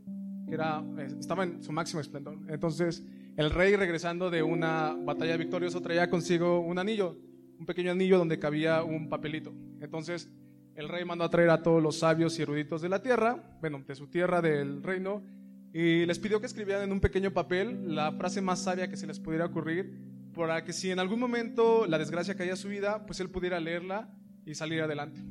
que 0.48 0.56
era, 0.56 0.84
estaba 1.20 1.44
en 1.44 1.64
su 1.64 1.72
máximo 1.72 2.02
esplendor. 2.02 2.38
Entonces, 2.50 3.06
el 3.38 3.52
rey 3.52 3.76
regresando 3.76 4.30
de 4.30 4.42
una 4.42 4.96
batalla 4.98 5.38
victoriosa 5.38 5.80
traía 5.82 6.10
consigo 6.10 6.60
un 6.60 6.80
anillo, 6.80 7.18
un 7.60 7.66
pequeño 7.66 7.92
anillo 7.92 8.18
donde 8.18 8.40
cabía 8.40 8.84
un 8.84 9.10
papelito. 9.10 9.54
Entonces, 9.80 10.30
el 10.74 10.90
rey 10.90 11.06
mandó 11.06 11.24
a 11.24 11.30
traer 11.30 11.52
a 11.52 11.62
todos 11.62 11.82
los 11.82 12.00
sabios 12.00 12.38
y 12.40 12.42
eruditos 12.42 12.82
de 12.82 12.90
la 12.90 13.02
tierra, 13.02 13.58
bueno, 13.62 13.84
de 13.88 13.96
su 13.96 14.08
tierra, 14.08 14.42
del 14.42 14.82
reino, 14.82 15.24
y 15.72 16.06
les 16.06 16.18
pidió 16.18 16.40
que 16.40 16.48
escribieran 16.48 16.84
en 16.84 16.92
un 16.92 17.00
pequeño 17.00 17.32
papel 17.32 17.96
la 17.96 18.12
frase 18.14 18.42
más 18.42 18.64
sabia 18.64 18.90
que 18.90 18.98
se 18.98 19.06
les 19.06 19.20
pudiera 19.20 19.46
ocurrir, 19.46 19.94
para 20.34 20.64
que 20.64 20.74
si 20.74 20.90
en 20.90 21.00
algún 21.00 21.20
momento 21.20 21.86
la 21.86 21.98
desgracia 21.98 22.36
caía 22.36 22.54
a 22.54 22.58
su 22.58 22.70
vida, 22.70 23.06
pues 23.06 23.20
él 23.20 23.30
pudiera 23.30 23.60
leerla 23.60 24.10
y 24.46 24.56
salir 24.56 24.82
adelante. 24.82 25.22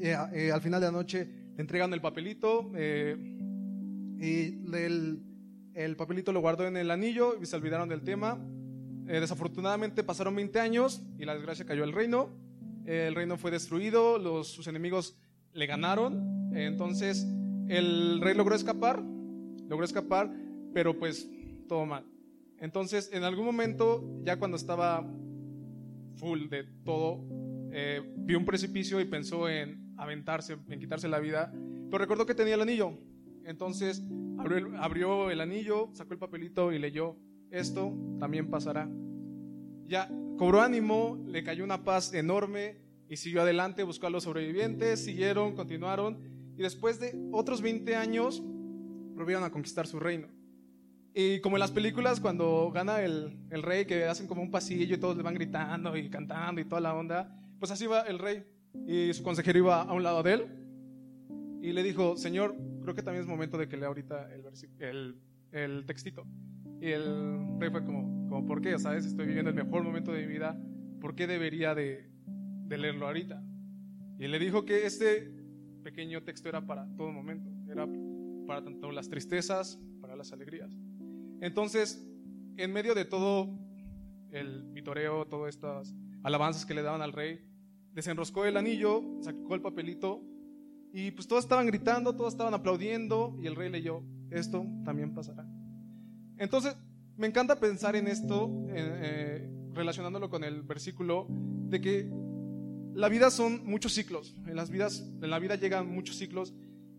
Eh, 0.00 0.16
eh, 0.32 0.52
al 0.52 0.60
final 0.60 0.80
de 0.80 0.86
la 0.86 0.92
noche 0.92 1.28
le 1.56 1.60
entregan 1.60 1.92
el 1.92 2.00
papelito 2.00 2.70
eh, 2.76 3.16
y 4.20 4.74
el, 4.76 5.22
el, 5.74 5.96
papelito 5.96 6.32
lo 6.32 6.40
guardó 6.40 6.66
en 6.66 6.76
el 6.76 6.90
anillo 6.90 7.36
y 7.40 7.46
se 7.46 7.56
olvidaron 7.56 7.88
del 7.88 8.02
tema. 8.02 8.38
desafortunadamente 9.06 10.04
pasaron 10.04 10.36
20 10.36 10.60
años 10.60 11.02
y 11.18 11.24
la 11.24 11.34
desgracia 11.34 11.64
cayó 11.64 11.84
al 11.84 11.92
reino. 11.92 12.30
el 12.86 13.14
reino 13.14 13.36
fue 13.36 13.50
destruido, 13.50 14.18
los, 14.18 14.48
sus 14.48 14.66
enemigos 14.68 15.16
le 15.52 15.66
ganaron. 15.66 16.52
entonces 16.54 17.26
el 17.68 18.20
rey 18.20 18.34
logró 18.34 18.54
escapar, 18.54 19.02
logró 19.68 19.84
escapar, 19.84 20.32
pero 20.72 20.98
pues 20.98 21.28
todo 21.68 21.86
mal. 21.86 22.04
Entonces, 22.60 23.10
en 23.12 23.24
algún 23.24 23.44
momento, 23.44 24.02
ya 24.24 24.36
cuando 24.38 24.56
estaba 24.56 25.06
full 26.16 26.48
de 26.48 26.64
todo, 26.84 27.24
vio 28.16 28.38
un 28.38 28.44
precipicio 28.44 29.00
y 29.00 29.04
pensó 29.04 29.48
en 29.48 29.87
aventarse, 29.98 30.56
en 30.68 30.80
quitarse 30.80 31.08
la 31.08 31.18
vida, 31.18 31.52
pero 31.90 31.98
recordó 31.98 32.24
que 32.24 32.34
tenía 32.34 32.54
el 32.54 32.62
anillo. 32.62 32.92
Entonces 33.44 34.02
abrió 34.78 35.30
el, 35.30 35.40
anillo, 35.40 35.90
sacó 35.92 36.12
el 36.12 36.18
papelito 36.18 36.72
y 36.72 36.78
leyó, 36.78 37.16
esto 37.50 37.92
también 38.18 38.48
pasará. 38.50 38.88
Ya 39.86 40.08
cobró 40.36 40.60
ánimo, 40.60 41.22
le 41.26 41.42
cayó 41.42 41.64
una 41.64 41.82
paz 41.82 42.14
enorme 42.14 42.76
y 43.08 43.16
siguió 43.16 43.42
adelante, 43.42 43.82
buscó 43.82 44.06
a 44.06 44.10
los 44.10 44.24
sobrevivientes, 44.24 45.04
siguieron, 45.04 45.54
continuaron 45.54 46.18
y 46.56 46.62
después 46.62 47.00
de 47.00 47.18
otros 47.32 47.62
20 47.62 47.96
años 47.96 48.42
volvieron 48.42 49.44
a 49.44 49.50
conquistar 49.50 49.86
su 49.86 49.98
reino. 49.98 50.28
Y 51.14 51.40
como 51.40 51.56
en 51.56 51.60
las 51.60 51.72
películas, 51.72 52.20
cuando 52.20 52.70
gana 52.70 53.00
el, 53.00 53.36
el, 53.50 53.62
rey, 53.62 53.86
que 53.86 54.04
hacen 54.04 54.28
como 54.28 54.42
un 54.42 54.50
pasillo 54.50 54.94
y 54.94 54.98
todos 54.98 55.16
le 55.16 55.22
van 55.22 55.34
gritando 55.34 55.96
y 55.96 56.08
cantando 56.10 56.60
y 56.60 56.64
toda 56.64 56.80
la 56.80 56.94
onda, 56.94 57.34
pues 57.58 57.72
así 57.72 57.86
va 57.86 58.02
el 58.02 58.18
rey 58.18 58.44
y 58.86 59.12
su 59.12 59.22
consejero 59.22 59.58
iba 59.58 59.82
a 59.82 59.92
un 59.92 60.02
lado 60.02 60.22
de 60.22 60.34
él 60.34 60.46
y 61.60 61.72
le 61.72 61.82
dijo, 61.82 62.16
Señor, 62.16 62.56
creo 62.82 62.94
que 62.94 63.02
también 63.02 63.22
es 63.22 63.28
momento 63.28 63.58
de 63.58 63.68
que 63.68 63.76
lea 63.76 63.88
ahorita 63.88 64.30
el, 64.78 65.16
el, 65.52 65.86
textito. 65.86 66.24
Y 66.80 66.90
el 66.90 67.58
rey 67.58 67.70
fue 67.70 67.84
como, 67.84 68.28
como, 68.28 68.46
¿por 68.46 68.60
qué? 68.60 68.78
¿Sabes? 68.78 69.04
Estoy 69.04 69.26
viviendo 69.26 69.50
el 69.50 69.56
mejor 69.56 69.82
momento 69.82 70.12
de 70.12 70.22
mi 70.22 70.32
vida, 70.32 70.58
¿por 71.00 71.14
qué 71.14 71.26
debería 71.26 71.74
de, 71.74 72.08
de 72.66 72.78
leerlo 72.78 73.06
ahorita? 73.06 73.42
Y 74.18 74.28
le 74.28 74.38
dijo 74.38 74.64
que 74.64 74.86
este 74.86 75.32
pequeño 75.82 76.22
texto 76.22 76.48
era 76.48 76.64
para 76.64 76.86
todo 76.96 77.10
momento, 77.12 77.50
era 77.70 77.86
para 78.46 78.62
tanto 78.62 78.90
las 78.92 79.08
tristezas, 79.08 79.80
para 80.00 80.16
las 80.16 80.32
alegrías. 80.32 80.72
Entonces, 81.40 82.04
en 82.56 82.72
medio 82.72 82.94
de 82.94 83.04
todo 83.04 83.48
el 84.30 84.64
vitoreo, 84.72 85.26
todas 85.26 85.54
estas 85.54 85.94
alabanzas 86.22 86.66
que 86.66 86.74
le 86.74 86.82
daban 86.82 87.02
al 87.02 87.12
rey, 87.12 87.47
desenroscó 87.98 88.44
el 88.44 88.56
anillo, 88.56 89.02
sacó 89.22 89.56
el 89.56 89.60
papelito 89.60 90.22
y 90.92 91.10
pues 91.10 91.26
todos 91.26 91.42
estaban 91.42 91.66
gritando, 91.66 92.14
todos 92.14 92.32
estaban 92.32 92.54
aplaudiendo 92.54 93.36
y 93.42 93.48
el 93.48 93.56
rey 93.56 93.70
leyó, 93.70 94.04
esto 94.30 94.64
también 94.84 95.16
pasará. 95.16 95.44
Entonces, 96.36 96.76
me 97.16 97.26
encanta 97.26 97.58
pensar 97.58 97.96
en 97.96 98.06
esto, 98.06 98.66
eh, 98.68 99.50
relacionándolo 99.72 100.30
con 100.30 100.44
el 100.44 100.62
versículo, 100.62 101.26
de 101.28 101.80
que 101.80 102.08
la 102.94 103.08
vida 103.08 103.32
son 103.32 103.66
muchos 103.66 103.94
ciclos, 103.94 104.36
en, 104.46 104.54
las 104.54 104.70
vidas, 104.70 105.00
en 105.20 105.28
la 105.28 105.40
vida 105.40 105.56
llegan 105.56 105.92
muchos 105.92 106.18
ciclos 106.18 106.54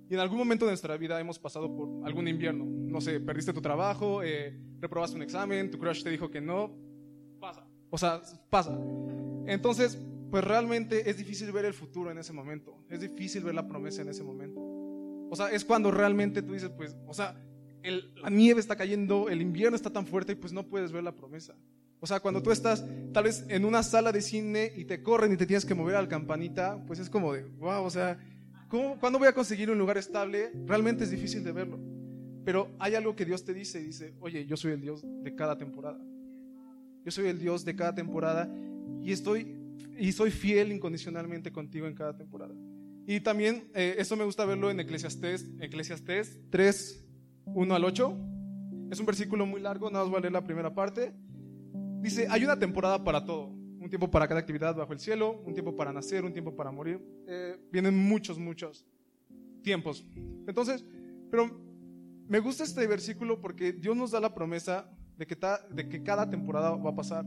y 0.10 0.16
en 0.16 0.20
algún 0.20 0.38
momento 0.38 0.66
de 0.66 0.72
nuestra 0.72 0.98
vida 0.98 1.18
hemos 1.22 1.40
pasado 1.40 1.74
por 1.74 2.06
algún 2.06 2.28
invierno. 2.28 2.66
No 2.66 3.00
sé, 3.00 3.22
perdiste 3.22 3.54
tu 3.54 3.62
trabajo, 3.62 4.22
eh, 4.22 4.60
reprobaste 4.82 5.16
un 5.16 5.24
examen, 5.24 5.72
tu 5.72 5.80
crush 5.80 6.04
te 6.04 6.10
dijo 6.10 6.30
que 6.30 6.42
no, 6.42 6.76
pasa. 7.40 7.66
O 7.90 7.98
sea, 7.98 8.22
pasa. 8.50 8.78
Entonces, 9.46 9.98
pues 10.30 10.44
realmente 10.44 11.10
es 11.10 11.18
difícil 11.18 11.52
ver 11.52 11.66
el 11.66 11.74
futuro 11.74 12.12
en 12.12 12.18
ese 12.18 12.34
momento, 12.34 12.84
es 12.90 13.00
difícil 13.00 13.44
ver 13.44 13.56
la 13.56 13.68
promesa 13.68 14.02
en 14.02 14.10
ese 14.10 14.24
momento. 14.24 14.60
O 15.30 15.36
sea, 15.36 15.50
es 15.50 15.64
cuando 15.64 15.92
realmente 15.92 16.42
tú 16.42 16.54
dices, 16.54 16.72
pues, 16.76 16.96
o 17.08 17.14
sea, 17.14 17.36
la 17.84 18.30
nieve 18.30 18.60
está 18.60 18.76
cayendo, 18.76 19.30
el 19.30 19.42
invierno 19.42 19.76
está 19.76 19.90
tan 19.90 20.06
fuerte 20.06 20.34
y 20.34 20.36
pues 20.36 20.54
no 20.54 20.68
puedes 20.68 20.92
ver 20.92 21.04
la 21.04 21.16
promesa. 21.16 21.56
O 22.02 22.08
sea, 22.08 22.20
cuando 22.20 22.42
tú 22.42 22.52
estás 22.52 22.86
tal 23.14 23.26
vez 23.26 23.46
en 23.50 23.66
una 23.66 23.84
sala 23.84 24.12
de 24.12 24.22
cine 24.22 24.72
y 24.76 24.86
te 24.86 25.04
corren 25.04 25.34
y 25.34 25.38
te 25.38 25.46
tienes 25.46 25.66
que 25.66 25.76
mover 25.76 25.96
al 25.96 26.08
campanita, 26.08 26.82
pues 26.88 27.00
es 27.00 27.10
como 27.10 27.34
de, 27.34 27.44
wow, 27.44 27.84
o 27.84 27.90
sea, 27.90 28.18
¿cómo, 28.70 28.98
¿cuándo 29.00 29.20
voy 29.20 29.28
a 29.28 29.34
conseguir 29.34 29.70
un 29.70 29.78
lugar 29.78 29.98
estable? 29.98 30.52
Realmente 30.66 31.04
es 31.04 31.12
difícil 31.12 31.44
de 31.44 31.52
verlo. 31.52 31.80
Pero 32.46 32.72
hay 32.80 32.96
algo 32.96 33.16
que 33.16 33.26
Dios 33.26 33.44
te 33.44 33.54
dice, 33.54 33.80
dice, 33.82 34.14
oye, 34.22 34.46
yo 34.46 34.56
soy 34.56 34.72
el 34.72 34.82
Dios 34.82 35.04
de 35.06 35.36
cada 35.36 35.58
temporada. 35.58 36.00
Yo 37.04 37.12
soy 37.12 37.28
el 37.28 37.38
Dios 37.38 37.66
de 37.66 37.76
cada 37.76 37.94
temporada 37.94 38.50
y 39.02 39.12
estoy 39.12 39.59
y 39.98 40.12
soy 40.12 40.32
fiel 40.32 40.72
incondicionalmente 40.72 41.52
contigo 41.52 41.88
en 41.88 41.96
cada 41.96 42.16
temporada. 42.16 42.54
Y 43.06 43.22
también 43.22 43.70
eh, 43.74 43.96
eso 43.98 44.16
me 44.16 44.24
gusta 44.24 44.46
verlo 44.46 44.70
en 44.70 44.80
Eclesiastés, 44.80 45.50
Eclesiastés 45.60 46.40
3, 46.52 47.06
1 47.46 47.76
al 47.76 47.84
8. 47.84 48.18
Es 48.92 49.00
un 49.00 49.06
versículo 49.06 49.46
muy 49.46 49.62
largo, 49.62 49.90
nada 49.90 50.04
más 50.04 50.12
voy 50.12 50.20
a 50.20 50.22
leer 50.22 50.34
la 50.34 50.44
primera 50.44 50.74
parte. 50.74 51.14
Dice, 52.02 52.28
hay 52.30 52.44
una 52.44 52.58
temporada 52.58 53.04
para 53.04 53.26
todo, 53.26 53.48
un 53.48 53.90
tiempo 53.90 54.10
para 54.10 54.28
cada 54.28 54.40
actividad 54.40 54.76
bajo 54.76 54.94
el 54.94 55.00
cielo, 55.00 55.42
un 55.46 55.54
tiempo 55.54 55.76
para 55.76 55.92
nacer, 55.92 56.24
un 56.24 56.34
tiempo 56.34 56.56
para 56.56 56.72
morir. 56.72 57.02
Eh, 57.28 57.58
vienen 57.72 57.98
muchos, 57.98 58.38
muchos 58.38 58.86
tiempos. 59.64 60.06
Entonces, 60.48 60.86
pero 61.30 61.60
me 62.28 62.40
gusta 62.40 62.64
este 62.64 62.86
versículo 62.88 63.42
porque 63.42 63.74
Dios 63.74 63.98
nos 63.98 64.12
da 64.12 64.20
la 64.20 64.34
promesa 64.34 64.90
de 65.18 65.26
que, 65.26 65.38
de 65.72 65.90
que 65.90 66.04
cada 66.04 66.30
temporada 66.30 66.76
va 66.76 66.92
a 66.92 66.96
pasar 66.96 67.26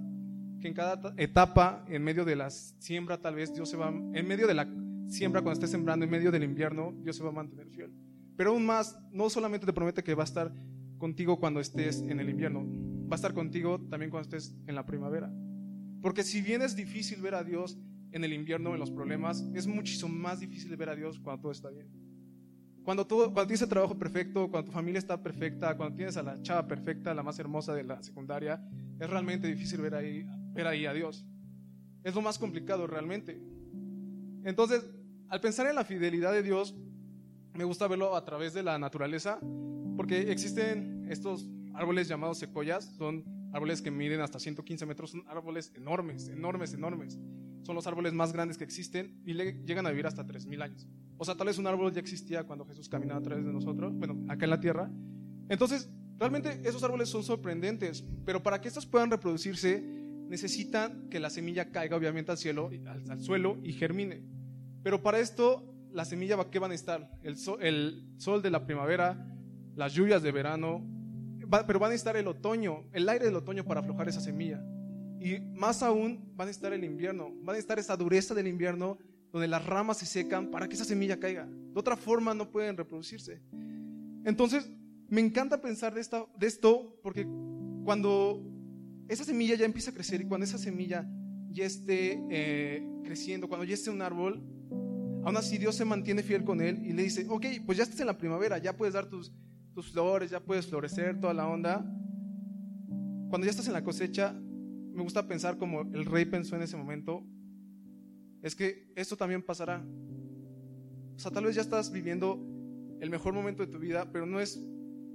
que 0.62 0.68
en 0.68 0.74
cada 0.74 1.12
etapa, 1.18 1.84
en 1.88 2.02
medio 2.02 2.24
de 2.24 2.36
la 2.36 2.48
siembra, 2.48 3.18
tal 3.18 3.34
vez 3.34 3.52
Dios 3.52 3.68
se 3.68 3.76
va, 3.76 3.88
en 3.88 4.26
medio 4.26 4.46
de 4.46 4.54
la 4.54 4.66
siembra, 5.08 5.42
cuando 5.42 5.54
estés 5.54 5.70
sembrando, 5.70 6.04
en 6.04 6.10
medio 6.10 6.30
del 6.30 6.44
invierno, 6.44 6.94
Dios 7.02 7.16
se 7.16 7.22
va 7.22 7.28
a 7.28 7.32
mantener 7.32 7.68
fiel. 7.68 7.92
Pero 8.36 8.50
aún 8.50 8.64
más, 8.64 8.98
no 9.12 9.28
solamente 9.28 9.66
te 9.66 9.72
promete 9.72 10.02
que 10.02 10.14
va 10.14 10.22
a 10.22 10.24
estar 10.24 10.54
contigo 10.96 11.38
cuando 11.38 11.60
estés 11.60 12.00
en 12.00 12.18
el 12.20 12.30
invierno, 12.30 12.64
va 13.08 13.14
a 13.14 13.16
estar 13.16 13.34
contigo 13.34 13.78
también 13.90 14.10
cuando 14.10 14.28
estés 14.28 14.56
en 14.66 14.74
la 14.74 14.86
primavera. 14.86 15.30
Porque 16.00 16.22
si 16.22 16.40
bien 16.40 16.62
es 16.62 16.74
difícil 16.74 17.20
ver 17.20 17.34
a 17.34 17.44
Dios 17.44 17.76
en 18.12 18.24
el 18.24 18.32
invierno, 18.32 18.72
en 18.72 18.80
los 18.80 18.90
problemas, 18.90 19.44
es 19.54 19.66
muchísimo 19.66 20.08
más 20.08 20.40
difícil 20.40 20.74
ver 20.76 20.88
a 20.88 20.96
Dios 20.96 21.18
cuando 21.18 21.42
todo 21.42 21.52
está 21.52 21.70
bien. 21.70 21.88
Cuando, 22.84 23.06
todo, 23.06 23.26
cuando 23.32 23.46
tienes 23.46 23.62
el 23.62 23.68
trabajo 23.68 23.96
perfecto, 23.96 24.50
cuando 24.50 24.70
tu 24.70 24.72
familia 24.72 24.98
está 24.98 25.22
perfecta, 25.22 25.76
cuando 25.76 25.96
tienes 25.96 26.16
a 26.16 26.22
la 26.22 26.40
chava 26.42 26.66
perfecta, 26.66 27.14
la 27.14 27.22
más 27.22 27.38
hermosa 27.38 27.74
de 27.74 27.84
la 27.84 28.02
secundaria, 28.02 28.60
es 28.98 29.08
realmente 29.08 29.46
difícil 29.46 29.80
ver 29.80 29.94
ahí 29.94 30.26
ver 30.52 30.66
ahí 30.66 30.86
a 30.86 30.92
Dios. 30.92 31.26
Es 32.04 32.14
lo 32.14 32.22
más 32.22 32.38
complicado 32.38 32.86
realmente. 32.86 33.40
Entonces, 34.44 34.88
al 35.28 35.40
pensar 35.40 35.66
en 35.66 35.76
la 35.76 35.84
fidelidad 35.84 36.32
de 36.32 36.42
Dios, 36.42 36.74
me 37.54 37.64
gusta 37.64 37.86
verlo 37.86 38.16
a 38.16 38.24
través 38.24 38.54
de 38.54 38.62
la 38.62 38.78
naturaleza, 38.78 39.38
porque 39.96 40.32
existen 40.32 41.06
estos 41.10 41.48
árboles 41.74 42.08
llamados 42.08 42.38
secoyas, 42.38 42.84
son 42.96 43.24
árboles 43.52 43.82
que 43.82 43.90
miden 43.90 44.20
hasta 44.20 44.38
115 44.38 44.86
metros, 44.86 45.10
son 45.10 45.24
árboles 45.28 45.72
enormes, 45.74 46.28
enormes, 46.28 46.72
enormes. 46.72 47.18
Son 47.62 47.76
los 47.76 47.86
árboles 47.86 48.12
más 48.12 48.32
grandes 48.32 48.58
que 48.58 48.64
existen 48.64 49.22
y 49.24 49.34
llegan 49.34 49.86
a 49.86 49.90
vivir 49.90 50.06
hasta 50.06 50.26
3.000 50.26 50.62
años. 50.62 50.88
O 51.16 51.24
sea, 51.24 51.36
tal 51.36 51.46
vez 51.46 51.58
un 51.58 51.66
árbol 51.66 51.92
ya 51.92 52.00
existía 52.00 52.44
cuando 52.44 52.64
Jesús 52.64 52.88
caminaba 52.88 53.20
a 53.20 53.22
través 53.22 53.44
de 53.44 53.52
nosotros, 53.52 53.94
bueno, 53.94 54.24
acá 54.28 54.46
en 54.46 54.50
la 54.50 54.58
tierra. 54.58 54.90
Entonces, 55.48 55.88
realmente 56.18 56.60
esos 56.64 56.82
árboles 56.82 57.08
son 57.08 57.22
sorprendentes, 57.22 58.04
pero 58.24 58.42
para 58.42 58.60
que 58.60 58.68
estos 58.68 58.86
puedan 58.86 59.10
reproducirse, 59.10 60.01
necesitan 60.32 61.10
que 61.10 61.20
la 61.20 61.28
semilla 61.28 61.70
caiga 61.70 61.94
obviamente 61.94 62.32
al 62.32 62.38
cielo, 62.38 62.70
al, 62.86 63.20
suelo 63.20 63.58
y 63.62 63.74
germine. 63.74 64.22
Pero 64.82 65.02
para 65.02 65.20
esto, 65.20 65.62
la 65.92 66.06
semilla, 66.06 66.42
¿qué 66.50 66.58
van 66.58 66.70
a 66.70 66.74
estar? 66.74 67.10
El 67.22 67.36
el 67.60 68.02
sol 68.16 68.40
de 68.40 68.48
la 68.48 68.64
primavera, 68.64 69.30
las 69.76 69.92
lluvias 69.92 70.22
de 70.22 70.32
verano, 70.32 70.82
pero 71.66 71.78
van 71.78 71.92
a 71.92 71.94
estar 71.94 72.16
el 72.16 72.26
otoño, 72.28 72.84
el 72.94 73.10
aire 73.10 73.26
del 73.26 73.36
otoño 73.36 73.62
para 73.64 73.80
aflojar 73.80 74.08
esa 74.08 74.22
semilla. 74.22 74.64
Y 75.20 75.38
más 75.38 75.82
aún 75.82 76.32
van 76.34 76.48
a 76.48 76.50
estar 76.50 76.72
el 76.72 76.82
invierno, 76.82 77.30
van 77.42 77.56
a 77.56 77.58
estar 77.58 77.78
esa 77.78 77.94
dureza 77.94 78.34
del 78.34 78.46
invierno 78.46 78.96
donde 79.32 79.48
las 79.48 79.66
ramas 79.66 79.98
se 79.98 80.06
secan 80.06 80.50
para 80.50 80.66
que 80.66 80.76
esa 80.76 80.86
semilla 80.86 81.20
caiga. 81.20 81.44
De 81.46 81.78
otra 81.78 81.98
forma 81.98 82.32
no 82.32 82.50
pueden 82.50 82.74
reproducirse. 82.74 83.42
Entonces, 84.24 84.70
me 85.10 85.20
encanta 85.20 85.60
pensar 85.60 85.92
de, 85.92 86.00
esta, 86.00 86.24
de 86.38 86.46
esto 86.46 86.98
porque 87.02 87.26
cuando 87.84 88.51
esa 89.08 89.24
semilla 89.24 89.54
ya 89.54 89.64
empieza 89.64 89.90
a 89.90 89.94
crecer 89.94 90.20
y 90.20 90.24
cuando 90.24 90.44
esa 90.44 90.58
semilla 90.58 91.08
ya 91.50 91.64
esté 91.66 92.22
eh, 92.30 92.82
creciendo, 93.04 93.48
cuando 93.48 93.64
ya 93.64 93.74
esté 93.74 93.90
un 93.90 94.02
árbol, 94.02 94.42
aún 95.24 95.36
así 95.36 95.58
Dios 95.58 95.76
se 95.76 95.84
mantiene 95.84 96.22
fiel 96.22 96.44
con 96.44 96.60
él 96.60 96.84
y 96.84 96.92
le 96.92 97.02
dice, 97.02 97.26
ok, 97.28 97.46
pues 97.66 97.78
ya 97.78 97.84
estás 97.84 98.00
en 98.00 98.06
la 98.06 98.18
primavera, 98.18 98.58
ya 98.58 98.76
puedes 98.76 98.94
dar 98.94 99.08
tus, 99.08 99.32
tus 99.74 99.90
flores, 99.92 100.30
ya 100.30 100.40
puedes 100.40 100.66
florecer, 100.66 101.20
toda 101.20 101.34
la 101.34 101.46
onda. 101.46 101.84
Cuando 103.28 103.44
ya 103.44 103.50
estás 103.50 103.66
en 103.66 103.72
la 103.72 103.84
cosecha, 103.84 104.32
me 104.32 105.02
gusta 105.02 105.26
pensar 105.26 105.58
como 105.58 105.82
el 105.82 106.04
rey 106.04 106.24
pensó 106.24 106.56
en 106.56 106.62
ese 106.62 106.76
momento, 106.76 107.24
es 108.42 108.54
que 108.54 108.92
esto 108.96 109.16
también 109.16 109.42
pasará. 109.42 109.84
O 111.16 111.18
sea, 111.18 111.30
tal 111.30 111.44
vez 111.44 111.54
ya 111.54 111.62
estás 111.62 111.92
viviendo 111.92 112.44
el 113.00 113.10
mejor 113.10 113.32
momento 113.34 113.64
de 113.64 113.72
tu 113.72 113.78
vida, 113.78 114.10
pero 114.12 114.26
no 114.26 114.40
es 114.40 114.60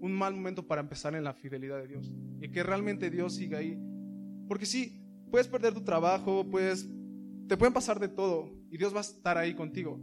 un 0.01 0.13
mal 0.13 0.33
momento 0.33 0.67
para 0.67 0.81
empezar 0.81 1.15
en 1.15 1.23
la 1.23 1.33
fidelidad 1.33 1.77
de 1.77 1.87
Dios. 1.87 2.11
Y 2.41 2.49
que 2.49 2.63
realmente 2.63 3.09
Dios 3.09 3.35
siga 3.35 3.59
ahí. 3.59 3.77
Porque 4.47 4.65
sí, 4.65 5.01
puedes 5.29 5.47
perder 5.47 5.73
tu 5.73 5.81
trabajo, 5.81 6.45
puedes, 6.49 6.87
te 7.47 7.57
pueden 7.57 7.73
pasar 7.73 7.99
de 7.99 8.07
todo 8.07 8.51
y 8.69 8.77
Dios 8.77 8.93
va 8.93 8.99
a 8.99 9.01
estar 9.01 9.37
ahí 9.37 9.53
contigo. 9.53 9.99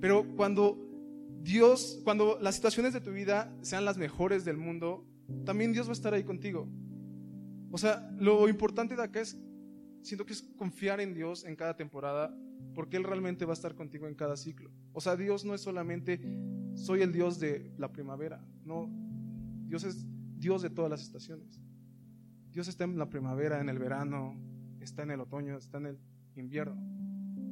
Pero 0.00 0.26
cuando 0.36 0.78
Dios, 1.42 2.00
cuando 2.04 2.38
las 2.40 2.54
situaciones 2.54 2.92
de 2.92 3.00
tu 3.00 3.12
vida 3.12 3.54
sean 3.62 3.84
las 3.84 3.98
mejores 3.98 4.44
del 4.44 4.56
mundo, 4.56 5.06
también 5.44 5.72
Dios 5.72 5.86
va 5.86 5.90
a 5.90 5.94
estar 5.94 6.14
ahí 6.14 6.24
contigo. 6.24 6.68
O 7.70 7.78
sea, 7.78 8.10
lo 8.18 8.48
importante 8.48 8.96
de 8.96 9.02
acá 9.02 9.20
es, 9.20 9.38
siento 10.02 10.26
que 10.26 10.34
es 10.34 10.42
confiar 10.56 11.00
en 11.00 11.14
Dios 11.14 11.44
en 11.44 11.56
cada 11.56 11.76
temporada, 11.76 12.36
porque 12.74 12.96
Él 12.96 13.04
realmente 13.04 13.44
va 13.44 13.52
a 13.52 13.54
estar 13.54 13.74
contigo 13.74 14.06
en 14.06 14.14
cada 14.14 14.36
ciclo. 14.36 14.70
O 14.92 15.00
sea, 15.00 15.16
Dios 15.16 15.44
no 15.44 15.54
es 15.54 15.62
solamente, 15.62 16.20
soy 16.74 17.02
el 17.02 17.12
Dios 17.12 17.40
de 17.40 17.72
la 17.78 17.90
primavera, 17.90 18.44
no, 18.64 18.90
Dios 19.72 19.84
es 19.84 20.04
Dios 20.36 20.60
de 20.60 20.68
todas 20.68 20.90
las 20.90 21.00
estaciones. 21.00 21.58
Dios 22.52 22.68
está 22.68 22.84
en 22.84 22.98
la 22.98 23.08
primavera, 23.08 23.58
en 23.58 23.70
el 23.70 23.78
verano, 23.78 24.38
está 24.82 25.02
en 25.02 25.12
el 25.12 25.20
otoño, 25.20 25.56
está 25.56 25.78
en 25.78 25.86
el 25.86 25.98
invierno. 26.36 26.76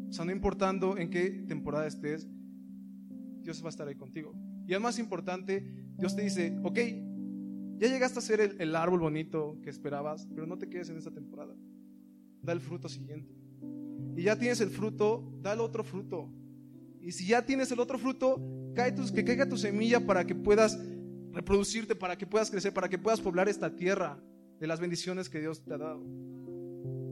O 0.06 0.12
sea, 0.12 0.26
no 0.26 0.30
importando 0.30 0.98
en 0.98 1.08
qué 1.08 1.30
temporada 1.48 1.86
estés, 1.86 2.28
Dios 3.40 3.62
va 3.62 3.68
a 3.68 3.70
estar 3.70 3.88
ahí 3.88 3.94
contigo. 3.94 4.34
Y 4.66 4.74
es 4.74 4.80
más 4.82 4.98
importante, 4.98 5.64
Dios 5.96 6.14
te 6.14 6.20
dice, 6.20 6.58
ok, 6.62 6.78
ya 7.78 7.88
llegaste 7.88 8.18
a 8.18 8.22
ser 8.22 8.54
el, 8.58 8.76
árbol 8.76 9.00
bonito 9.00 9.58
que 9.62 9.70
esperabas, 9.70 10.28
pero 10.34 10.46
no 10.46 10.58
te 10.58 10.68
quedes 10.68 10.90
en 10.90 10.98
esta 10.98 11.10
temporada. 11.10 11.56
Da 12.42 12.52
el 12.52 12.60
fruto 12.60 12.90
siguiente. 12.90 13.34
Y 14.14 14.24
ya 14.24 14.38
tienes 14.38 14.60
el 14.60 14.68
fruto, 14.68 15.32
da 15.40 15.54
el 15.54 15.60
otro 15.60 15.84
fruto. 15.84 16.30
Y 17.00 17.12
si 17.12 17.28
ya 17.28 17.46
tienes 17.46 17.72
el 17.72 17.80
otro 17.80 17.98
fruto, 17.98 18.38
cae 18.74 18.94
que 18.94 19.24
caiga 19.24 19.48
tu 19.48 19.56
semilla 19.56 20.04
para 20.04 20.26
que 20.26 20.34
puedas 20.34 20.78
reproducirte, 21.32 21.94
para 21.94 22.16
que 22.16 22.26
puedas 22.26 22.50
crecer, 22.50 22.72
para 22.72 22.88
que 22.88 22.98
puedas 22.98 23.20
poblar 23.20 23.48
esta 23.48 23.74
tierra 23.74 24.18
de 24.58 24.66
las 24.66 24.80
bendiciones 24.80 25.28
que 25.28 25.40
Dios 25.40 25.62
te 25.62 25.74
ha 25.74 25.78
dado. 25.78 26.04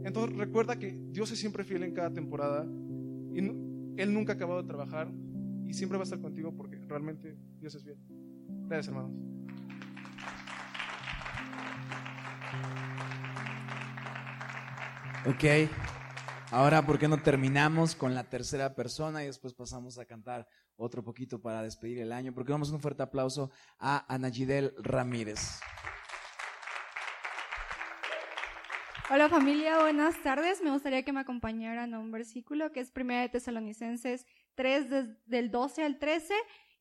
Entonces 0.05 0.37
recuerda 0.37 0.79
que 0.79 0.99
Dios 1.11 1.31
es 1.31 1.38
siempre 1.38 1.64
fiel 1.64 1.83
en 1.83 1.93
cada 1.93 2.12
temporada 2.12 2.64
y 2.64 3.38
Él 3.38 4.12
nunca 4.12 4.33
ha 4.33 4.37
acabado 4.37 4.62
de 4.62 4.69
trabajar 4.69 5.11
y 5.66 5.75
siempre 5.75 5.99
va 5.99 6.03
a 6.03 6.05
estar 6.05 6.21
contigo 6.21 6.55
porque 6.57 6.79
realmente 6.87 7.37
Dios 7.61 7.75
es 7.75 7.85
fiel. 7.85 7.99
Gracias, 8.69 8.88
hermanos. 8.88 9.12
Ok. 15.27 15.45
Ahora, 16.51 16.87
¿por 16.87 16.99
qué 16.99 17.09
no 17.09 17.19
terminamos 17.19 17.95
con 17.95 18.15
la 18.15 18.25
tercera 18.25 18.75
persona 18.75 19.23
y 19.23 19.27
después 19.27 19.53
pasamos 19.53 19.99
a 19.99 20.07
cantar 20.07 20.49
otro 20.77 21.05
poquito 21.05 21.43
para 21.43 21.63
despedir 21.63 21.99
el 21.99 22.11
año? 22.11 22.33
Porque 22.33 22.53
damos 22.53 22.71
un 22.71 22.81
fuerte 22.81 23.03
aplauso 23.03 23.51
a 23.79 24.07
Ana 24.13 24.31
Gidel 24.31 24.73
Ramírez. 24.79 25.61
Hola 29.11 29.29
familia, 29.29 29.81
buenas 29.81 30.23
tardes. 30.23 30.63
Me 30.63 30.71
gustaría 30.71 31.03
que 31.03 31.13
me 31.13 31.21
acompañaran 31.21 31.93
a 31.93 31.99
un 31.99 32.11
versículo 32.11 32.73
que 32.73 32.81
es 32.81 32.93
1 32.97 33.15
de 33.21 33.29
Tesalonicenses 33.29 34.25
3 34.55 34.87
del 35.27 35.51
12 35.51 35.85
al 35.85 35.99
13 35.99 36.33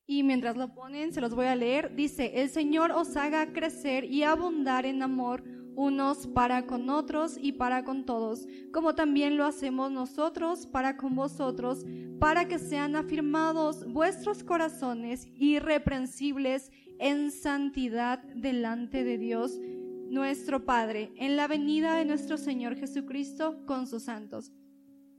y 0.06 0.22
mientras 0.22 0.56
lo 0.56 0.72
ponen 0.72 1.12
se 1.12 1.20
los 1.20 1.34
voy 1.34 1.44
a 1.44 1.54
leer. 1.54 1.94
Dice, 1.94 2.40
el 2.40 2.48
Señor 2.48 2.90
os 2.92 3.18
haga 3.18 3.52
crecer 3.52 4.04
y 4.04 4.22
abundar 4.22 4.86
en 4.86 5.02
amor 5.02 5.44
unos 5.78 6.26
para 6.26 6.66
con 6.66 6.90
otros 6.90 7.38
y 7.40 7.52
para 7.52 7.84
con 7.84 8.04
todos, 8.04 8.48
como 8.72 8.96
también 8.96 9.36
lo 9.36 9.44
hacemos 9.44 9.92
nosotros 9.92 10.66
para 10.66 10.96
con 10.96 11.14
vosotros, 11.14 11.86
para 12.18 12.48
que 12.48 12.58
sean 12.58 12.96
afirmados 12.96 13.86
vuestros 13.86 14.42
corazones 14.42 15.28
irreprensibles 15.36 16.72
en 16.98 17.30
santidad 17.30 18.18
delante 18.34 19.04
de 19.04 19.18
Dios 19.18 19.60
nuestro 20.10 20.64
Padre, 20.64 21.12
en 21.14 21.36
la 21.36 21.46
venida 21.46 21.94
de 21.94 22.04
nuestro 22.04 22.38
Señor 22.38 22.74
Jesucristo 22.74 23.64
con 23.64 23.86
sus 23.86 24.02
santos. 24.02 24.50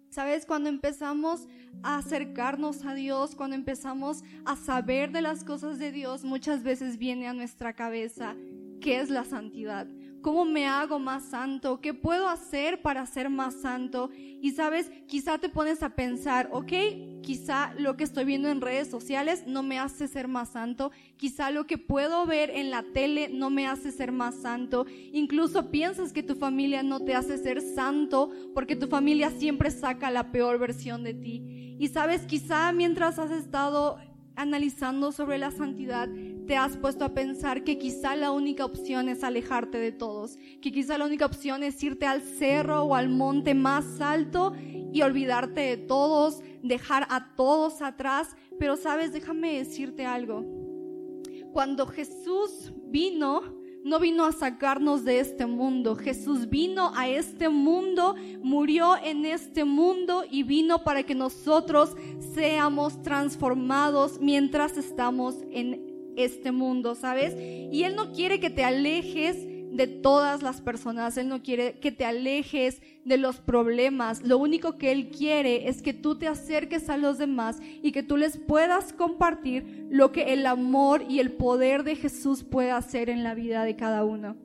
¿Sabes? 0.09 0.45
Cuando 0.45 0.67
empezamos 0.67 1.47
a 1.83 1.99
acercarnos 1.99 2.83
a 2.83 2.95
Dios, 2.95 3.33
cuando 3.33 3.55
empezamos 3.55 4.23
a 4.43 4.57
saber 4.57 5.13
de 5.13 5.21
las 5.21 5.45
cosas 5.45 5.79
de 5.79 5.93
Dios, 5.93 6.25
muchas 6.25 6.63
veces 6.63 6.97
viene 6.97 7.29
a 7.29 7.33
nuestra 7.33 7.71
cabeza 7.71 8.35
qué 8.81 8.99
es 8.99 9.09
la 9.09 9.23
santidad. 9.23 9.87
¿Cómo 10.21 10.43
me 10.43 10.67
hago 10.67 10.99
más 10.99 11.23
santo? 11.23 11.79
¿Qué 11.79 11.93
puedo 11.93 12.27
hacer 12.27 12.81
para 12.81 13.05
ser 13.05 13.29
más 13.29 13.55
santo? 13.61 14.09
Y 14.13 14.51
sabes, 14.51 14.91
quizá 15.07 15.37
te 15.37 15.49
pones 15.49 15.81
a 15.81 15.95
pensar, 15.95 16.49
ok, 16.51 16.73
quizá 17.21 17.73
lo 17.77 17.95
que 17.95 18.03
estoy 18.03 18.25
viendo 18.25 18.49
en 18.49 18.61
redes 18.61 18.89
sociales 18.89 19.43
no 19.47 19.63
me 19.63 19.79
hace 19.79 20.07
ser 20.07 20.27
más 20.27 20.49
santo, 20.49 20.91
quizá 21.17 21.51
lo 21.51 21.67
que 21.67 21.77
puedo 21.77 22.25
ver 22.25 22.49
en 22.49 22.69
la 22.69 22.83
tele 22.83 23.29
no 23.29 23.49
me 23.49 23.67
hace 23.67 23.91
ser 23.91 24.11
más 24.11 24.35
santo, 24.35 24.85
incluso 25.13 25.71
piensas 25.71 26.11
que 26.11 26.23
tu 26.23 26.35
familia 26.35 26.83
no 26.83 26.99
te 26.99 27.15
hace 27.15 27.37
ser 27.37 27.61
santo 27.61 28.31
porque 28.53 28.75
tu 28.75 28.87
familia 28.87 29.31
siempre 29.31 29.71
saca 29.71 30.11
la 30.11 30.31
peor 30.31 30.59
versión 30.59 31.03
de 31.03 31.13
ti. 31.13 31.77
Y 31.79 31.87
sabes, 31.87 32.23
quizá 32.25 32.71
mientras 32.73 33.19
has 33.19 33.31
estado 33.31 33.99
analizando 34.35 35.11
sobre 35.11 35.37
la 35.37 35.51
santidad, 35.51 36.09
te 36.49 36.57
has 36.57 36.77
puesto 36.77 37.05
a 37.05 37.13
pensar 37.13 37.63
que 37.63 37.77
quizá 37.77 38.15
la 38.15 38.31
única 38.31 38.65
opción 38.65 39.07
es 39.07 39.23
alejarte 39.23 39.77
de 39.77 39.91
todos, 39.91 40.35
que 40.63 40.71
quizá 40.71 40.97
la 40.97 41.05
única 41.05 41.27
opción 41.27 41.61
es 41.61 41.83
irte 41.83 42.07
al 42.07 42.23
cerro 42.23 42.81
o 42.85 42.95
al 42.95 43.07
monte 43.07 43.53
más 43.53 44.01
alto 44.01 44.55
y 44.91 45.03
olvidarte 45.03 45.61
de 45.61 45.77
todos, 45.77 46.41
dejar 46.63 47.05
a 47.11 47.35
todos 47.35 47.83
atrás. 47.83 48.35
Pero 48.57 48.77
sabes, 48.77 49.13
déjame 49.13 49.59
decirte 49.59 50.07
algo. 50.07 50.43
Cuando 51.53 51.85
Jesús 51.85 52.73
vino, 52.87 53.43
no 53.83 53.99
vino 53.99 54.25
a 54.25 54.31
sacarnos 54.31 55.05
de 55.05 55.19
este 55.19 55.45
mundo. 55.45 55.95
Jesús 55.95 56.49
vino 56.49 56.91
a 56.95 57.07
este 57.07 57.49
mundo, 57.49 58.15
murió 58.41 58.95
en 59.03 59.23
este 59.23 59.65
mundo 59.65 60.23
y 60.27 60.41
vino 60.41 60.83
para 60.83 61.03
que 61.03 61.13
nosotros 61.13 61.95
seamos 62.33 63.03
transformados 63.03 64.19
mientras 64.19 64.77
estamos 64.77 65.35
en 65.51 65.88
este 66.23 66.51
mundo, 66.51 66.95
¿sabes? 66.95 67.35
Y 67.37 67.83
Él 67.83 67.95
no 67.95 68.11
quiere 68.11 68.39
que 68.39 68.49
te 68.49 68.63
alejes 68.63 69.37
de 69.71 69.87
todas 69.87 70.41
las 70.41 70.61
personas, 70.61 71.17
Él 71.17 71.27
no 71.29 71.41
quiere 71.41 71.79
que 71.79 71.91
te 71.91 72.05
alejes 72.05 72.81
de 73.05 73.17
los 73.17 73.37
problemas, 73.37 74.21
lo 74.23 74.37
único 74.37 74.77
que 74.77 74.91
Él 74.91 75.09
quiere 75.09 75.69
es 75.69 75.81
que 75.81 75.93
tú 75.93 76.17
te 76.17 76.27
acerques 76.27 76.89
a 76.89 76.97
los 76.97 77.17
demás 77.17 77.59
y 77.81 77.91
que 77.91 78.03
tú 78.03 78.17
les 78.17 78.37
puedas 78.37 78.93
compartir 78.93 79.87
lo 79.89 80.11
que 80.11 80.33
el 80.33 80.45
amor 80.45 81.05
y 81.07 81.19
el 81.19 81.31
poder 81.31 81.83
de 81.83 81.95
Jesús 81.95 82.43
puede 82.43 82.71
hacer 82.71 83.09
en 83.09 83.23
la 83.23 83.35
vida 83.35 83.63
de 83.63 83.75
cada 83.75 84.03
uno. 84.03 84.35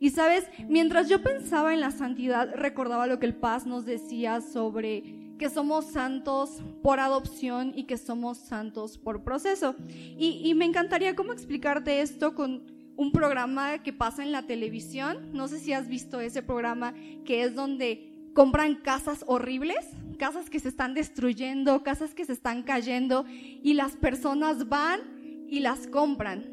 Y 0.00 0.10
sabes, 0.10 0.48
mientras 0.68 1.08
yo 1.08 1.22
pensaba 1.22 1.72
en 1.72 1.80
la 1.80 1.92
santidad, 1.92 2.52
recordaba 2.56 3.06
lo 3.06 3.20
que 3.20 3.26
el 3.26 3.36
Paz 3.36 3.66
nos 3.66 3.84
decía 3.84 4.40
sobre 4.40 5.21
que 5.42 5.50
somos 5.50 5.86
santos 5.86 6.62
por 6.84 7.00
adopción 7.00 7.72
y 7.74 7.82
que 7.82 7.98
somos 7.98 8.38
santos 8.38 8.96
por 8.96 9.24
proceso. 9.24 9.74
Y, 10.16 10.54
me 10.54 10.64
encantaría 10.64 11.16
cómo 11.16 11.32
explicarte 11.32 12.00
esto 12.00 12.36
con 12.36 12.62
un 12.96 13.10
programa 13.10 13.82
que 13.82 13.92
pasa 13.92 14.22
en 14.22 14.30
la 14.30 14.46
televisión. 14.46 15.32
No 15.32 15.48
sé 15.48 15.58
si 15.58 15.72
has 15.72 15.88
visto 15.88 16.20
ese 16.20 16.44
programa 16.44 16.94
que 17.24 17.42
es 17.42 17.56
donde 17.56 18.30
compran 18.34 18.76
casas 18.76 19.24
horribles, 19.26 19.84
casas 20.16 20.48
que 20.48 20.60
se 20.60 20.68
están 20.68 20.94
destruyendo, 20.94 21.82
casas 21.82 22.14
que 22.14 22.24
se 22.24 22.34
están 22.34 22.62
cayendo 22.62 23.24
y 23.28 23.74
las 23.74 23.96
personas 23.96 24.68
van 24.68 25.00
y 25.48 25.58
las 25.58 25.88
compran. 25.88 26.51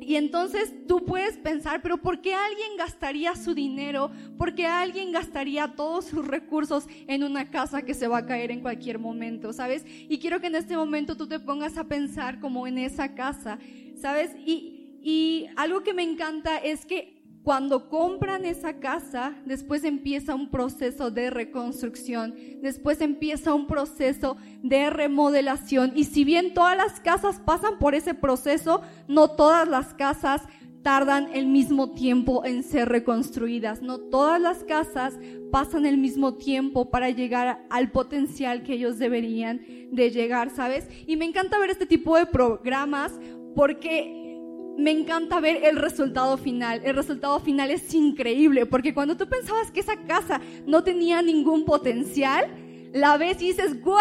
Y 0.00 0.16
entonces 0.16 0.74
tú 0.86 1.04
puedes 1.04 1.38
pensar, 1.38 1.80
pero 1.80 1.96
¿por 1.96 2.20
qué 2.20 2.34
alguien 2.34 2.76
gastaría 2.76 3.34
su 3.36 3.54
dinero? 3.54 4.10
¿Por 4.36 4.54
qué 4.54 4.66
alguien 4.66 5.12
gastaría 5.12 5.74
todos 5.74 6.06
sus 6.06 6.26
recursos 6.26 6.86
en 7.06 7.24
una 7.24 7.50
casa 7.50 7.82
que 7.82 7.94
se 7.94 8.06
va 8.06 8.18
a 8.18 8.26
caer 8.26 8.50
en 8.50 8.60
cualquier 8.60 8.98
momento? 8.98 9.52
¿Sabes? 9.52 9.84
Y 9.86 10.18
quiero 10.18 10.40
que 10.40 10.48
en 10.48 10.56
este 10.56 10.76
momento 10.76 11.16
tú 11.16 11.26
te 11.26 11.40
pongas 11.40 11.78
a 11.78 11.84
pensar 11.84 12.38
como 12.40 12.66
en 12.66 12.78
esa 12.78 13.14
casa, 13.14 13.58
¿sabes? 13.96 14.32
Y, 14.44 14.98
y 15.02 15.46
algo 15.56 15.82
que 15.82 15.94
me 15.94 16.02
encanta 16.02 16.58
es 16.58 16.84
que 16.84 17.13
cuando 17.44 17.90
compran 17.90 18.46
esa 18.46 18.80
casa, 18.80 19.34
después 19.44 19.84
empieza 19.84 20.34
un 20.34 20.50
proceso 20.50 21.10
de 21.10 21.28
reconstrucción, 21.28 22.34
después 22.62 23.02
empieza 23.02 23.52
un 23.52 23.66
proceso 23.66 24.38
de 24.62 24.88
remodelación. 24.88 25.92
Y 25.94 26.04
si 26.04 26.24
bien 26.24 26.54
todas 26.54 26.74
las 26.74 27.00
casas 27.00 27.40
pasan 27.44 27.78
por 27.78 27.94
ese 27.94 28.14
proceso, 28.14 28.80
no 29.08 29.32
todas 29.32 29.68
las 29.68 29.92
casas 29.92 30.40
tardan 30.82 31.28
el 31.34 31.46
mismo 31.46 31.90
tiempo 31.90 32.46
en 32.46 32.62
ser 32.62 32.88
reconstruidas. 32.88 33.82
No 33.82 33.98
todas 33.98 34.40
las 34.40 34.64
casas 34.64 35.14
pasan 35.52 35.84
el 35.84 35.98
mismo 35.98 36.34
tiempo 36.34 36.90
para 36.90 37.10
llegar 37.10 37.66
al 37.68 37.90
potencial 37.90 38.62
que 38.62 38.72
ellos 38.72 38.98
deberían 38.98 39.60
de 39.92 40.10
llegar, 40.10 40.48
¿sabes? 40.48 40.88
Y 41.06 41.16
me 41.16 41.26
encanta 41.26 41.58
ver 41.58 41.68
este 41.68 41.84
tipo 41.84 42.16
de 42.16 42.24
programas 42.24 43.12
porque 43.54 44.23
me 44.76 44.90
encanta 44.90 45.40
ver 45.40 45.64
el 45.64 45.76
resultado 45.76 46.36
final. 46.36 46.80
El 46.84 46.96
resultado 46.96 47.38
final 47.40 47.70
es 47.70 47.92
increíble, 47.94 48.66
porque 48.66 48.94
cuando 48.94 49.16
tú 49.16 49.28
pensabas 49.28 49.70
que 49.70 49.80
esa 49.80 49.96
casa 49.96 50.40
no 50.66 50.82
tenía 50.82 51.22
ningún 51.22 51.64
potencial, 51.64 52.48
la 52.94 53.16
ves 53.16 53.42
y 53.42 53.48
dices, 53.48 53.82
wow, 53.82 53.98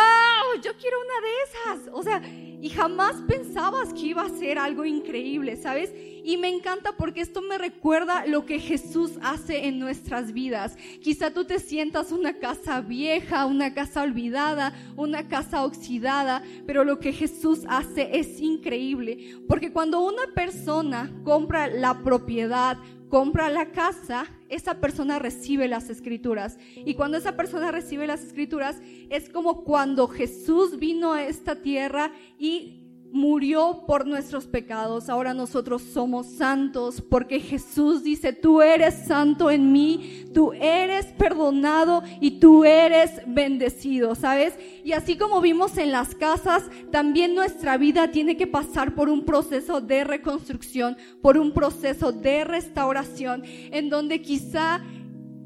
yo 0.61 0.71
quiero 0.79 0.97
una 1.01 1.27
de 1.27 1.81
esas. 1.81 1.93
O 1.93 2.03
sea, 2.03 2.21
y 2.63 2.69
jamás 2.69 3.15
pensabas 3.27 3.91
que 3.91 4.01
iba 4.01 4.21
a 4.21 4.29
ser 4.29 4.59
algo 4.59 4.85
increíble, 4.85 5.57
¿sabes? 5.57 5.91
Y 6.23 6.37
me 6.37 6.47
encanta 6.47 6.95
porque 6.95 7.21
esto 7.21 7.41
me 7.41 7.57
recuerda 7.57 8.25
lo 8.27 8.45
que 8.45 8.59
Jesús 8.59 9.17
hace 9.23 9.65
en 9.65 9.79
nuestras 9.79 10.31
vidas. 10.31 10.77
Quizá 11.01 11.31
tú 11.33 11.43
te 11.43 11.57
sientas 11.59 12.11
una 12.11 12.37
casa 12.37 12.81
vieja, 12.81 13.47
una 13.47 13.73
casa 13.73 14.03
olvidada, 14.03 14.73
una 14.95 15.27
casa 15.27 15.65
oxidada, 15.65 16.43
pero 16.67 16.83
lo 16.83 16.99
que 16.99 17.13
Jesús 17.13 17.65
hace 17.67 18.19
es 18.19 18.39
increíble. 18.39 19.39
Porque 19.47 19.73
cuando 19.73 20.01
una 20.01 20.27
persona 20.35 21.11
compra 21.23 21.67
la 21.67 22.03
propiedad, 22.03 22.77
compra 23.13 23.47
la 23.51 23.69
casa, 23.69 24.25
esa 24.49 24.81
persona 24.81 25.19
recibe 25.19 25.67
las 25.67 25.91
escrituras. 25.91 26.57
Y 26.75 26.95
cuando 26.95 27.15
esa 27.15 27.35
persona 27.35 27.69
recibe 27.71 28.07
las 28.07 28.23
escrituras, 28.23 28.81
es 29.11 29.29
como 29.29 29.63
cuando 29.63 30.07
Jesús 30.07 30.79
vino 30.79 31.13
a 31.13 31.21
esta 31.21 31.61
tierra 31.61 32.11
y 32.39 32.82
murió 33.13 33.83
por 33.85 34.07
nuestros 34.07 34.47
pecados. 34.47 35.07
Ahora 35.07 35.35
nosotros 35.35 35.83
somos 35.83 36.25
santos 36.25 36.99
porque 36.99 37.39
Jesús 37.39 38.03
dice, 38.03 38.33
tú 38.33 38.61
eres 38.63 39.05
santo 39.05 39.51
en 39.51 39.71
mí, 39.71 40.25
tú 40.33 40.51
eres 40.53 41.05
perdonado 41.13 42.01
y 42.19 42.39
tú 42.39 42.65
eres 42.65 43.11
bendecido, 43.27 44.15
¿sabes? 44.15 44.55
Y 44.83 44.93
así 44.93 45.15
como 45.15 45.41
vimos 45.41 45.77
en 45.77 45.91
las 45.91 46.15
casas, 46.15 46.63
también 46.91 47.35
nuestra 47.35 47.77
vida 47.77 48.09
tiene 48.09 48.35
que 48.35 48.47
pasar 48.47 48.95
por 48.95 49.09
un 49.09 49.25
proceso 49.25 49.79
de 49.79 50.03
reconstrucción, 50.03 50.97
por 51.21 51.37
un 51.37 51.53
proceso 51.53 52.11
de 52.11 52.43
restauración, 52.43 53.43
en 53.45 53.89
donde 53.89 54.23
quizá 54.23 54.81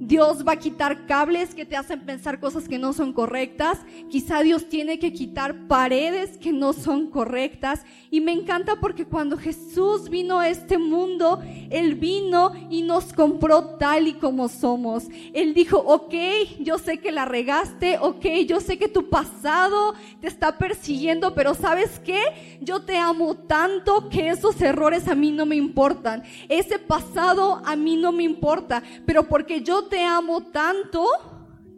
Dios 0.07 0.47
va 0.47 0.53
a 0.53 0.59
quitar 0.59 1.05
cables 1.05 1.53
que 1.53 1.65
te 1.65 1.75
hacen 1.75 1.99
pensar 1.99 2.39
cosas 2.39 2.69
que 2.69 2.79
no 2.79 2.93
son 2.93 3.11
correctas. 3.11 3.79
Quizá 4.09 4.39
Dios 4.39 4.69
tiene 4.69 4.99
que 4.99 5.11
quitar 5.11 5.67
paredes 5.67 6.37
que 6.37 6.53
no 6.53 6.71
son 6.71 7.09
correctas. 7.09 7.81
Y 8.09 8.21
me 8.21 8.31
encanta 8.31 8.77
porque 8.79 9.05
cuando 9.05 9.37
Jesús 9.37 10.09
vino 10.09 10.39
a 10.39 10.47
este 10.47 10.77
mundo, 10.77 11.41
Él 11.69 11.95
vino 11.95 12.53
y 12.69 12.81
nos 12.81 13.11
compró 13.11 13.75
tal 13.77 14.07
y 14.07 14.13
como 14.13 14.47
somos. 14.47 15.07
Él 15.33 15.53
dijo, 15.53 15.77
ok, 15.77 16.13
yo 16.59 16.77
sé 16.77 16.99
que 16.99 17.11
la 17.11 17.25
regaste, 17.25 17.97
ok, 17.99 18.25
yo 18.47 18.61
sé 18.61 18.77
que 18.77 18.87
tu 18.87 19.09
pasado 19.09 19.93
te 20.21 20.27
está 20.27 20.57
persiguiendo, 20.57 21.33
pero 21.33 21.53
¿sabes 21.53 21.99
qué? 21.99 22.57
Yo 22.61 22.81
te 22.81 22.97
amo 22.97 23.35
tanto 23.35 24.07
que 24.09 24.29
esos 24.29 24.61
errores 24.61 25.07
a 25.07 25.15
mí 25.15 25.31
no 25.31 25.45
me 25.45 25.57
importan. 25.57 26.23
Ese 26.47 26.79
pasado 26.79 27.61
a 27.65 27.75
mí 27.75 27.97
no 27.97 28.13
me 28.13 28.23
importa, 28.23 28.83
pero 29.05 29.27
porque 29.27 29.61
yo 29.61 29.83
te 29.85 30.03
amo 30.03 30.43
tanto, 30.43 31.05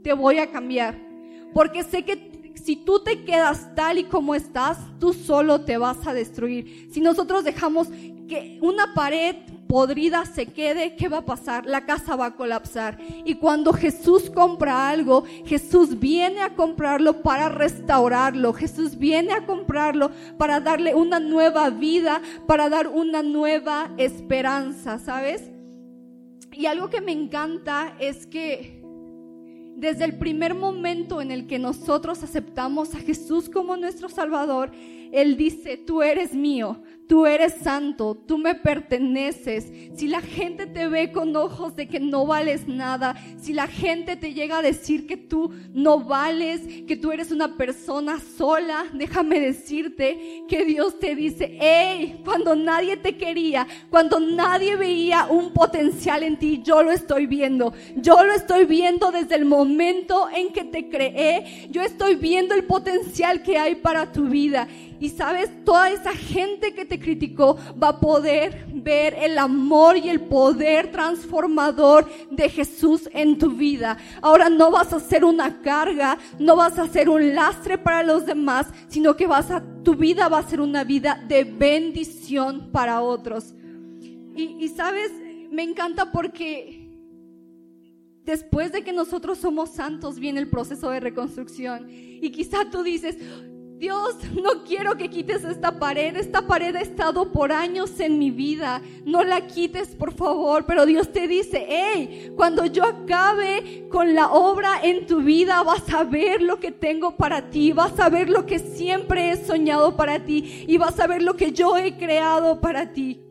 te 0.04 0.14
voy 0.14 0.38
a 0.38 0.52
cambiar. 0.52 1.10
Porque 1.54 1.84
sé 1.84 2.04
que 2.04 2.29
si 2.64 2.76
tú 2.76 3.00
te 3.00 3.24
quedas 3.24 3.74
tal 3.76 3.98
y 3.98 4.04
como 4.06 4.36
estás, 4.36 4.78
tú 5.00 5.14
solo 5.14 5.62
te 5.62 5.78
vas 5.78 6.06
a 6.08 6.14
destruir. 6.14 6.90
Si 6.92 7.02
nosotros 7.02 7.44
dejamos 7.44 7.88
que 8.28 8.60
una 8.62 8.94
pared 8.94 9.36
podrida 9.68 10.26
se 10.26 10.48
quede, 10.48 10.96
¿qué 10.96 11.10
va 11.10 11.20
a 11.20 11.26
pasar? 11.26 11.66
La 11.66 11.86
casa 11.86 12.16
va 12.16 12.28
a 12.28 12.36
colapsar. 12.36 12.98
Y 13.24 13.36
cuando 13.36 13.72
Jesús 13.72 14.30
compra 14.30 14.90
algo, 14.90 15.24
Jesús 15.46 16.00
viene 16.00 16.42
a 16.42 16.56
comprarlo 16.56 17.22
para 17.22 17.50
restaurarlo. 17.50 18.54
Jesús 18.54 18.98
viene 18.98 19.32
a 19.32 19.46
comprarlo 19.46 20.12
para 20.38 20.60
darle 20.60 20.96
una 20.96 21.20
nueva 21.20 21.70
vida, 21.70 22.22
para 22.48 22.70
dar 22.70 22.88
una 22.88 23.22
nueva 23.22 23.92
esperanza, 23.98 24.98
¿sabes? 25.00 25.52
Y 26.52 26.66
algo 26.66 26.90
que 26.90 27.02
me 27.02 27.12
encanta 27.12 27.96
es 28.00 28.26
que 28.26 28.79
desde 29.80 30.04
el 30.04 30.18
primer 30.18 30.54
momento 30.54 31.22
en 31.22 31.32
el 31.32 31.48
que 31.48 31.58
nosotros 31.58 32.22
aceptamos 32.22 32.94
a 32.96 33.00
Jesús 33.00 33.50
como 33.50 33.78
nuestro 33.78 34.10
Salvador, 34.10 34.72
Él 35.14 35.38
dice, 35.38 35.78
tú 35.78 36.02
eres 36.02 36.34
mío, 36.34 36.82
Tú 37.10 37.26
eres 37.26 37.56
santo, 37.64 38.14
tú 38.14 38.38
me 38.38 38.54
perteneces. 38.54 39.74
Si 39.96 40.08
la 40.08 40.22
gente 40.22 40.68
te 40.68 40.88
ve 40.88 41.12
con 41.12 41.36
ojos 41.36 41.76
de 41.76 41.88
que 41.88 42.00
no 42.00 42.28
vales 42.28 42.68
nada, 42.68 43.16
si 43.42 43.52
la 43.52 43.66
gente 43.66 44.16
te 44.16 44.36
llega 44.36 44.60
a 44.60 44.62
decir 44.62 45.08
que 45.08 45.18
tú 45.18 45.52
no 45.74 46.02
vales, 46.02 46.62
que 46.88 46.96
tú 46.96 47.12
eres 47.12 47.32
una 47.32 47.58
persona 47.58 48.20
sola, 48.38 48.86
déjame 48.94 49.40
decirte 49.40 50.44
que 50.48 50.64
Dios 50.66 51.00
te 51.00 51.16
dice, 51.16 51.58
hey, 51.60 52.22
cuando 52.24 52.56
nadie 52.56 52.96
te 52.96 53.18
quería, 53.18 53.66
cuando 53.90 54.20
nadie 54.20 54.76
veía 54.76 55.26
un 55.32 55.52
potencial 55.52 56.22
en 56.22 56.38
ti, 56.38 56.62
yo 56.64 56.84
lo 56.84 56.92
estoy 56.92 57.26
viendo. 57.26 57.74
Yo 57.96 58.24
lo 58.24 58.34
estoy 58.34 58.66
viendo 58.66 59.12
desde 59.12 59.34
el 59.34 59.46
momento 59.46 60.30
en 60.30 60.54
que 60.54 60.64
te 60.64 60.90
creé. 60.90 61.70
Yo 61.72 61.82
estoy 61.82 62.18
viendo 62.18 62.54
el 62.54 62.66
potencial 62.66 63.42
que 63.42 63.58
hay 63.58 63.74
para 63.74 64.12
tu 64.12 64.26
vida. 64.26 64.68
Y 65.00 65.10
sabes, 65.10 65.50
toda 65.64 65.90
esa 65.90 66.12
gente 66.12 66.74
que 66.74 66.86
te 66.86 67.00
criticó 67.00 67.58
va 67.82 67.90
a 67.90 68.00
poder 68.00 68.66
ver 68.74 69.16
el 69.18 69.38
amor 69.38 69.98
y 69.98 70.10
el 70.10 70.22
poder 70.22 70.92
transformador 70.92 72.10
de 72.30 72.50
Jesús 72.50 73.10
en 73.14 73.38
tu 73.38 73.52
vida. 73.52 73.98
Ahora 74.22 74.50
no 74.50 74.72
vas 74.72 74.92
a 74.92 75.00
ser 75.00 75.24
una 75.24 75.62
carga, 75.62 76.18
no 76.38 76.58
vas 76.58 76.78
a 76.78 76.88
ser 76.88 77.08
un 77.08 77.34
lastre 77.34 77.78
para 77.78 78.04
los 78.04 78.26
demás, 78.26 78.68
sino 78.90 79.16
que 79.16 79.26
vas 79.26 79.50
a, 79.52 79.64
tu 79.84 79.96
vida 79.96 80.28
va 80.28 80.40
a 80.40 80.50
ser 80.50 80.60
una 80.60 80.84
vida 80.84 81.24
de 81.28 81.46
bendición 81.46 82.70
para 82.72 83.02
otros. 83.02 83.54
Y, 84.36 84.58
y 84.60 84.68
sabes, 84.68 85.12
me 85.50 85.64
encanta 85.64 86.12
porque 86.12 86.90
después 88.26 88.72
de 88.72 88.84
que 88.84 88.94
nosotros 88.94 89.38
somos 89.38 89.72
santos 89.72 90.20
viene 90.20 90.40
el 90.40 90.50
proceso 90.50 90.90
de 90.90 91.00
reconstrucción. 91.00 91.88
Y 91.90 92.30
quizá 92.32 92.70
tú 92.70 92.84
dices, 92.84 93.18
Dios, 93.80 94.18
no 94.34 94.66
quiero 94.66 94.98
que 94.98 95.10
quites 95.10 95.46
esta 95.46 95.80
pared. 95.80 96.18
Esta 96.18 96.46
pared 96.46 96.76
ha 96.76 96.82
estado 96.82 97.32
por 97.32 97.54
años 97.54 97.98
en 98.02 98.20
mi 98.20 98.30
vida. 98.30 98.82
No 99.06 99.24
la 99.24 99.48
quites, 99.48 99.96
por 99.96 100.14
favor. 100.14 100.66
Pero 100.66 100.86
Dios 100.86 101.14
te 101.14 101.30
dice, 101.30 101.66
hey, 101.66 102.34
cuando 102.36 102.66
yo 102.66 102.84
acabe 102.84 103.88
con 103.90 104.14
la 104.14 104.34
obra 104.34 104.82
en 104.84 105.08
tu 105.08 105.22
vida, 105.22 105.64
vas 105.64 105.90
a 105.94 106.04
ver 106.04 106.42
lo 106.42 106.60
que 106.60 106.74
tengo 106.74 107.16
para 107.16 107.50
ti. 107.50 107.72
Vas 107.72 107.98
a 108.02 108.10
ver 108.10 108.30
lo 108.30 108.46
que 108.46 108.60
siempre 108.60 109.32
he 109.32 109.46
soñado 109.46 109.96
para 109.96 110.26
ti. 110.26 110.66
Y 110.68 110.78
vas 110.78 111.00
a 111.00 111.08
ver 111.08 111.22
lo 111.22 111.38
que 111.38 111.54
yo 111.54 111.78
he 111.78 111.98
creado 111.98 112.60
para 112.60 112.92
ti. 112.92 113.22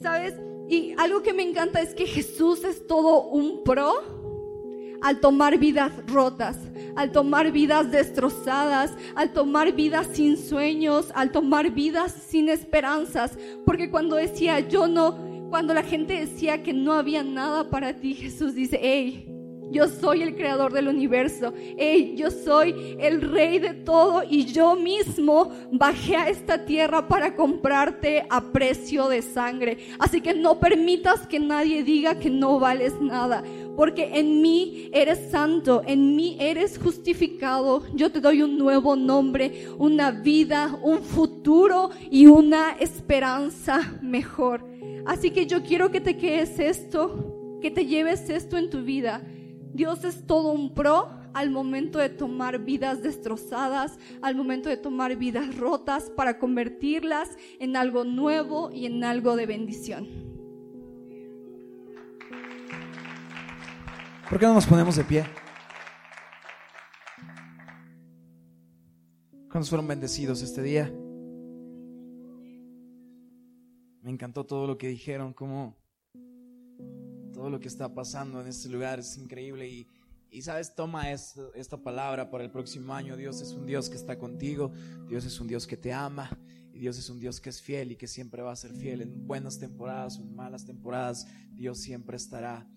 ¿Sabes? 0.00 0.34
Y 0.70 0.94
algo 0.96 1.22
que 1.22 1.34
me 1.34 1.42
encanta 1.42 1.82
es 1.82 1.94
que 1.94 2.06
Jesús 2.06 2.64
es 2.64 2.86
todo 2.86 3.24
un 3.24 3.62
pro 3.62 4.17
al 5.02 5.20
tomar 5.20 5.58
vidas 5.58 5.92
rotas, 6.06 6.56
al 6.96 7.12
tomar 7.12 7.52
vidas 7.52 7.90
destrozadas, 7.90 8.92
al 9.14 9.32
tomar 9.32 9.72
vidas 9.72 10.08
sin 10.12 10.36
sueños, 10.36 11.12
al 11.14 11.30
tomar 11.30 11.70
vidas 11.70 12.12
sin 12.12 12.48
esperanzas. 12.48 13.38
Porque 13.64 13.90
cuando 13.90 14.16
decía 14.16 14.60
yo 14.60 14.88
no, 14.88 15.16
cuando 15.50 15.74
la 15.74 15.82
gente 15.82 16.14
decía 16.14 16.62
que 16.62 16.72
no 16.72 16.92
había 16.92 17.22
nada 17.22 17.70
para 17.70 17.94
ti, 17.94 18.14
Jesús 18.14 18.54
dice, 18.54 18.78
hey, 18.82 19.24
Yo 19.70 19.86
soy 19.86 20.22
el 20.22 20.34
creador 20.34 20.72
del 20.72 20.88
universo. 20.88 21.52
Hey, 21.76 22.14
yo 22.16 22.30
soy 22.30 22.96
el 22.98 23.20
rey 23.20 23.58
de 23.58 23.74
todo 23.74 24.22
y 24.28 24.46
yo 24.46 24.76
mismo 24.76 25.50
bajé 25.70 26.16
a 26.16 26.28
esta 26.30 26.64
tierra 26.64 27.06
para 27.06 27.36
comprarte 27.36 28.24
a 28.30 28.40
precio 28.40 29.08
de 29.08 29.20
sangre. 29.20 29.76
Así 29.98 30.22
que 30.22 30.32
no 30.32 30.58
permitas 30.58 31.26
que 31.26 31.38
nadie 31.38 31.82
diga 31.82 32.18
que 32.18 32.30
no 32.30 32.58
vales 32.58 32.98
nada. 33.00 33.44
Porque 33.78 34.18
en 34.18 34.42
mí 34.42 34.90
eres 34.92 35.30
santo, 35.30 35.84
en 35.86 36.16
mí 36.16 36.36
eres 36.40 36.78
justificado. 36.78 37.84
Yo 37.94 38.10
te 38.10 38.20
doy 38.20 38.42
un 38.42 38.58
nuevo 38.58 38.96
nombre, 38.96 39.68
una 39.78 40.10
vida, 40.10 40.76
un 40.82 41.00
futuro 41.00 41.90
y 42.10 42.26
una 42.26 42.72
esperanza 42.72 43.96
mejor. 44.02 44.66
Así 45.06 45.30
que 45.30 45.46
yo 45.46 45.62
quiero 45.62 45.92
que 45.92 46.00
te 46.00 46.16
quedes 46.16 46.58
esto, 46.58 47.60
que 47.62 47.70
te 47.70 47.86
lleves 47.86 48.28
esto 48.30 48.56
en 48.56 48.68
tu 48.68 48.82
vida. 48.82 49.22
Dios 49.72 50.02
es 50.02 50.26
todo 50.26 50.50
un 50.50 50.74
pro 50.74 51.10
al 51.32 51.50
momento 51.50 52.00
de 52.00 52.08
tomar 52.08 52.58
vidas 52.58 53.00
destrozadas, 53.00 53.96
al 54.22 54.34
momento 54.34 54.68
de 54.68 54.76
tomar 54.76 55.14
vidas 55.14 55.56
rotas 55.56 56.10
para 56.16 56.40
convertirlas 56.40 57.30
en 57.60 57.76
algo 57.76 58.02
nuevo 58.02 58.72
y 58.72 58.86
en 58.86 59.04
algo 59.04 59.36
de 59.36 59.46
bendición. 59.46 60.37
¿Por 64.28 64.38
qué 64.38 64.44
no 64.44 64.52
nos 64.52 64.66
ponemos 64.66 64.94
de 64.96 65.04
pie? 65.04 65.24
¿Cuántos 69.50 69.70
fueron 69.70 69.88
bendecidos 69.88 70.42
este 70.42 70.62
día? 70.62 70.92
Me 74.02 74.10
encantó 74.10 74.44
todo 74.44 74.66
lo 74.66 74.76
que 74.76 74.88
dijeron, 74.88 75.32
como 75.32 75.78
todo 77.32 77.48
lo 77.48 77.58
que 77.58 77.68
está 77.68 77.94
pasando 77.94 78.42
en 78.42 78.48
este 78.48 78.68
lugar 78.68 78.98
es 78.98 79.16
increíble 79.16 79.66
y, 79.66 79.88
y 80.30 80.42
sabes, 80.42 80.74
toma 80.74 81.10
esta 81.10 81.82
palabra 81.82 82.28
para 82.28 82.44
el 82.44 82.50
próximo 82.50 82.92
año. 82.92 83.16
Dios 83.16 83.40
es 83.40 83.52
un 83.52 83.64
Dios 83.64 83.88
que 83.88 83.96
está 83.96 84.18
contigo, 84.18 84.72
Dios 85.08 85.24
es 85.24 85.40
un 85.40 85.46
Dios 85.46 85.66
que 85.66 85.78
te 85.78 85.94
ama 85.94 86.28
y 86.74 86.80
Dios 86.80 86.98
es 86.98 87.08
un 87.08 87.18
Dios 87.18 87.40
que 87.40 87.48
es 87.48 87.62
fiel 87.62 87.92
y 87.92 87.96
que 87.96 88.06
siempre 88.06 88.42
va 88.42 88.52
a 88.52 88.56
ser 88.56 88.74
fiel 88.74 89.00
en 89.00 89.26
buenas 89.26 89.58
temporadas 89.58 90.18
o 90.18 90.22
en 90.22 90.36
malas 90.36 90.66
temporadas. 90.66 91.26
Dios 91.54 91.78
siempre 91.78 92.18
estará 92.18 92.68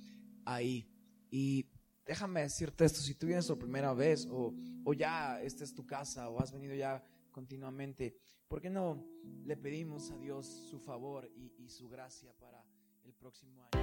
ahí. 0.46 0.90
Y 1.32 1.65
déjame 2.06 2.41
decirte 2.41 2.86
esto, 2.86 3.00
si 3.00 3.15
tú 3.15 3.26
vienes 3.26 3.48
por 3.48 3.58
primera 3.58 3.94
vez 3.94 4.28
o, 4.30 4.54
o 4.84 4.94
ya 4.94 5.41
esta 5.41 5.63
es 5.63 5.74
tu 5.74 5.86
casa 5.86 6.30
o 6.30 6.39
has 6.41 6.52
venido 6.52 6.76
ya 6.76 7.02
continuamente, 7.32 8.17
¿por 8.48 8.62
qué 8.62 8.70
no 8.70 9.04
le 9.46 9.56
pedimos 9.56 10.12
a 10.12 10.17
Dios 10.17 10.46
su 10.70 10.80
favor 10.80 11.32
y, 11.36 11.70
su 11.70 11.88
gracia 11.88 12.34
para 12.38 12.63
el 13.06 13.13
próximo 13.13 13.63
año? 13.72 13.82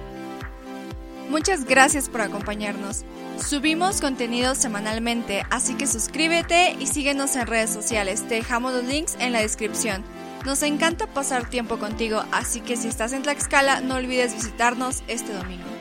Muchas 1.29 1.65
gracias 1.65 2.07
por 2.07 2.21
acompañarnos. 2.21 3.03
Subimos 3.39 3.99
contenido 3.99 4.53
semanalmente, 4.53 5.43
así 5.49 5.75
que 5.75 5.87
suscríbete 5.87 6.75
y 6.79 6.85
síguenos 6.85 7.35
en 7.35 7.47
redes 7.47 7.71
sociales. 7.71 8.27
Te 8.27 8.35
dejamos 8.35 8.73
los 8.73 8.83
links 8.83 9.15
en 9.19 9.33
la 9.33 9.41
descripción. 9.41 10.03
Nos 10.45 10.61
encanta 10.63 11.11
pasar 11.13 11.49
tiempo 11.49 11.79
contigo, 11.79 12.23
así 12.31 12.61
que 12.61 12.77
si 12.77 12.87
estás 12.87 13.13
en 13.13 13.23
Tlaxcala 13.23 13.81
no 13.81 13.95
olvides 13.95 14.35
visitarnos 14.35 15.03
este 15.07 15.33
domingo. 15.33 15.78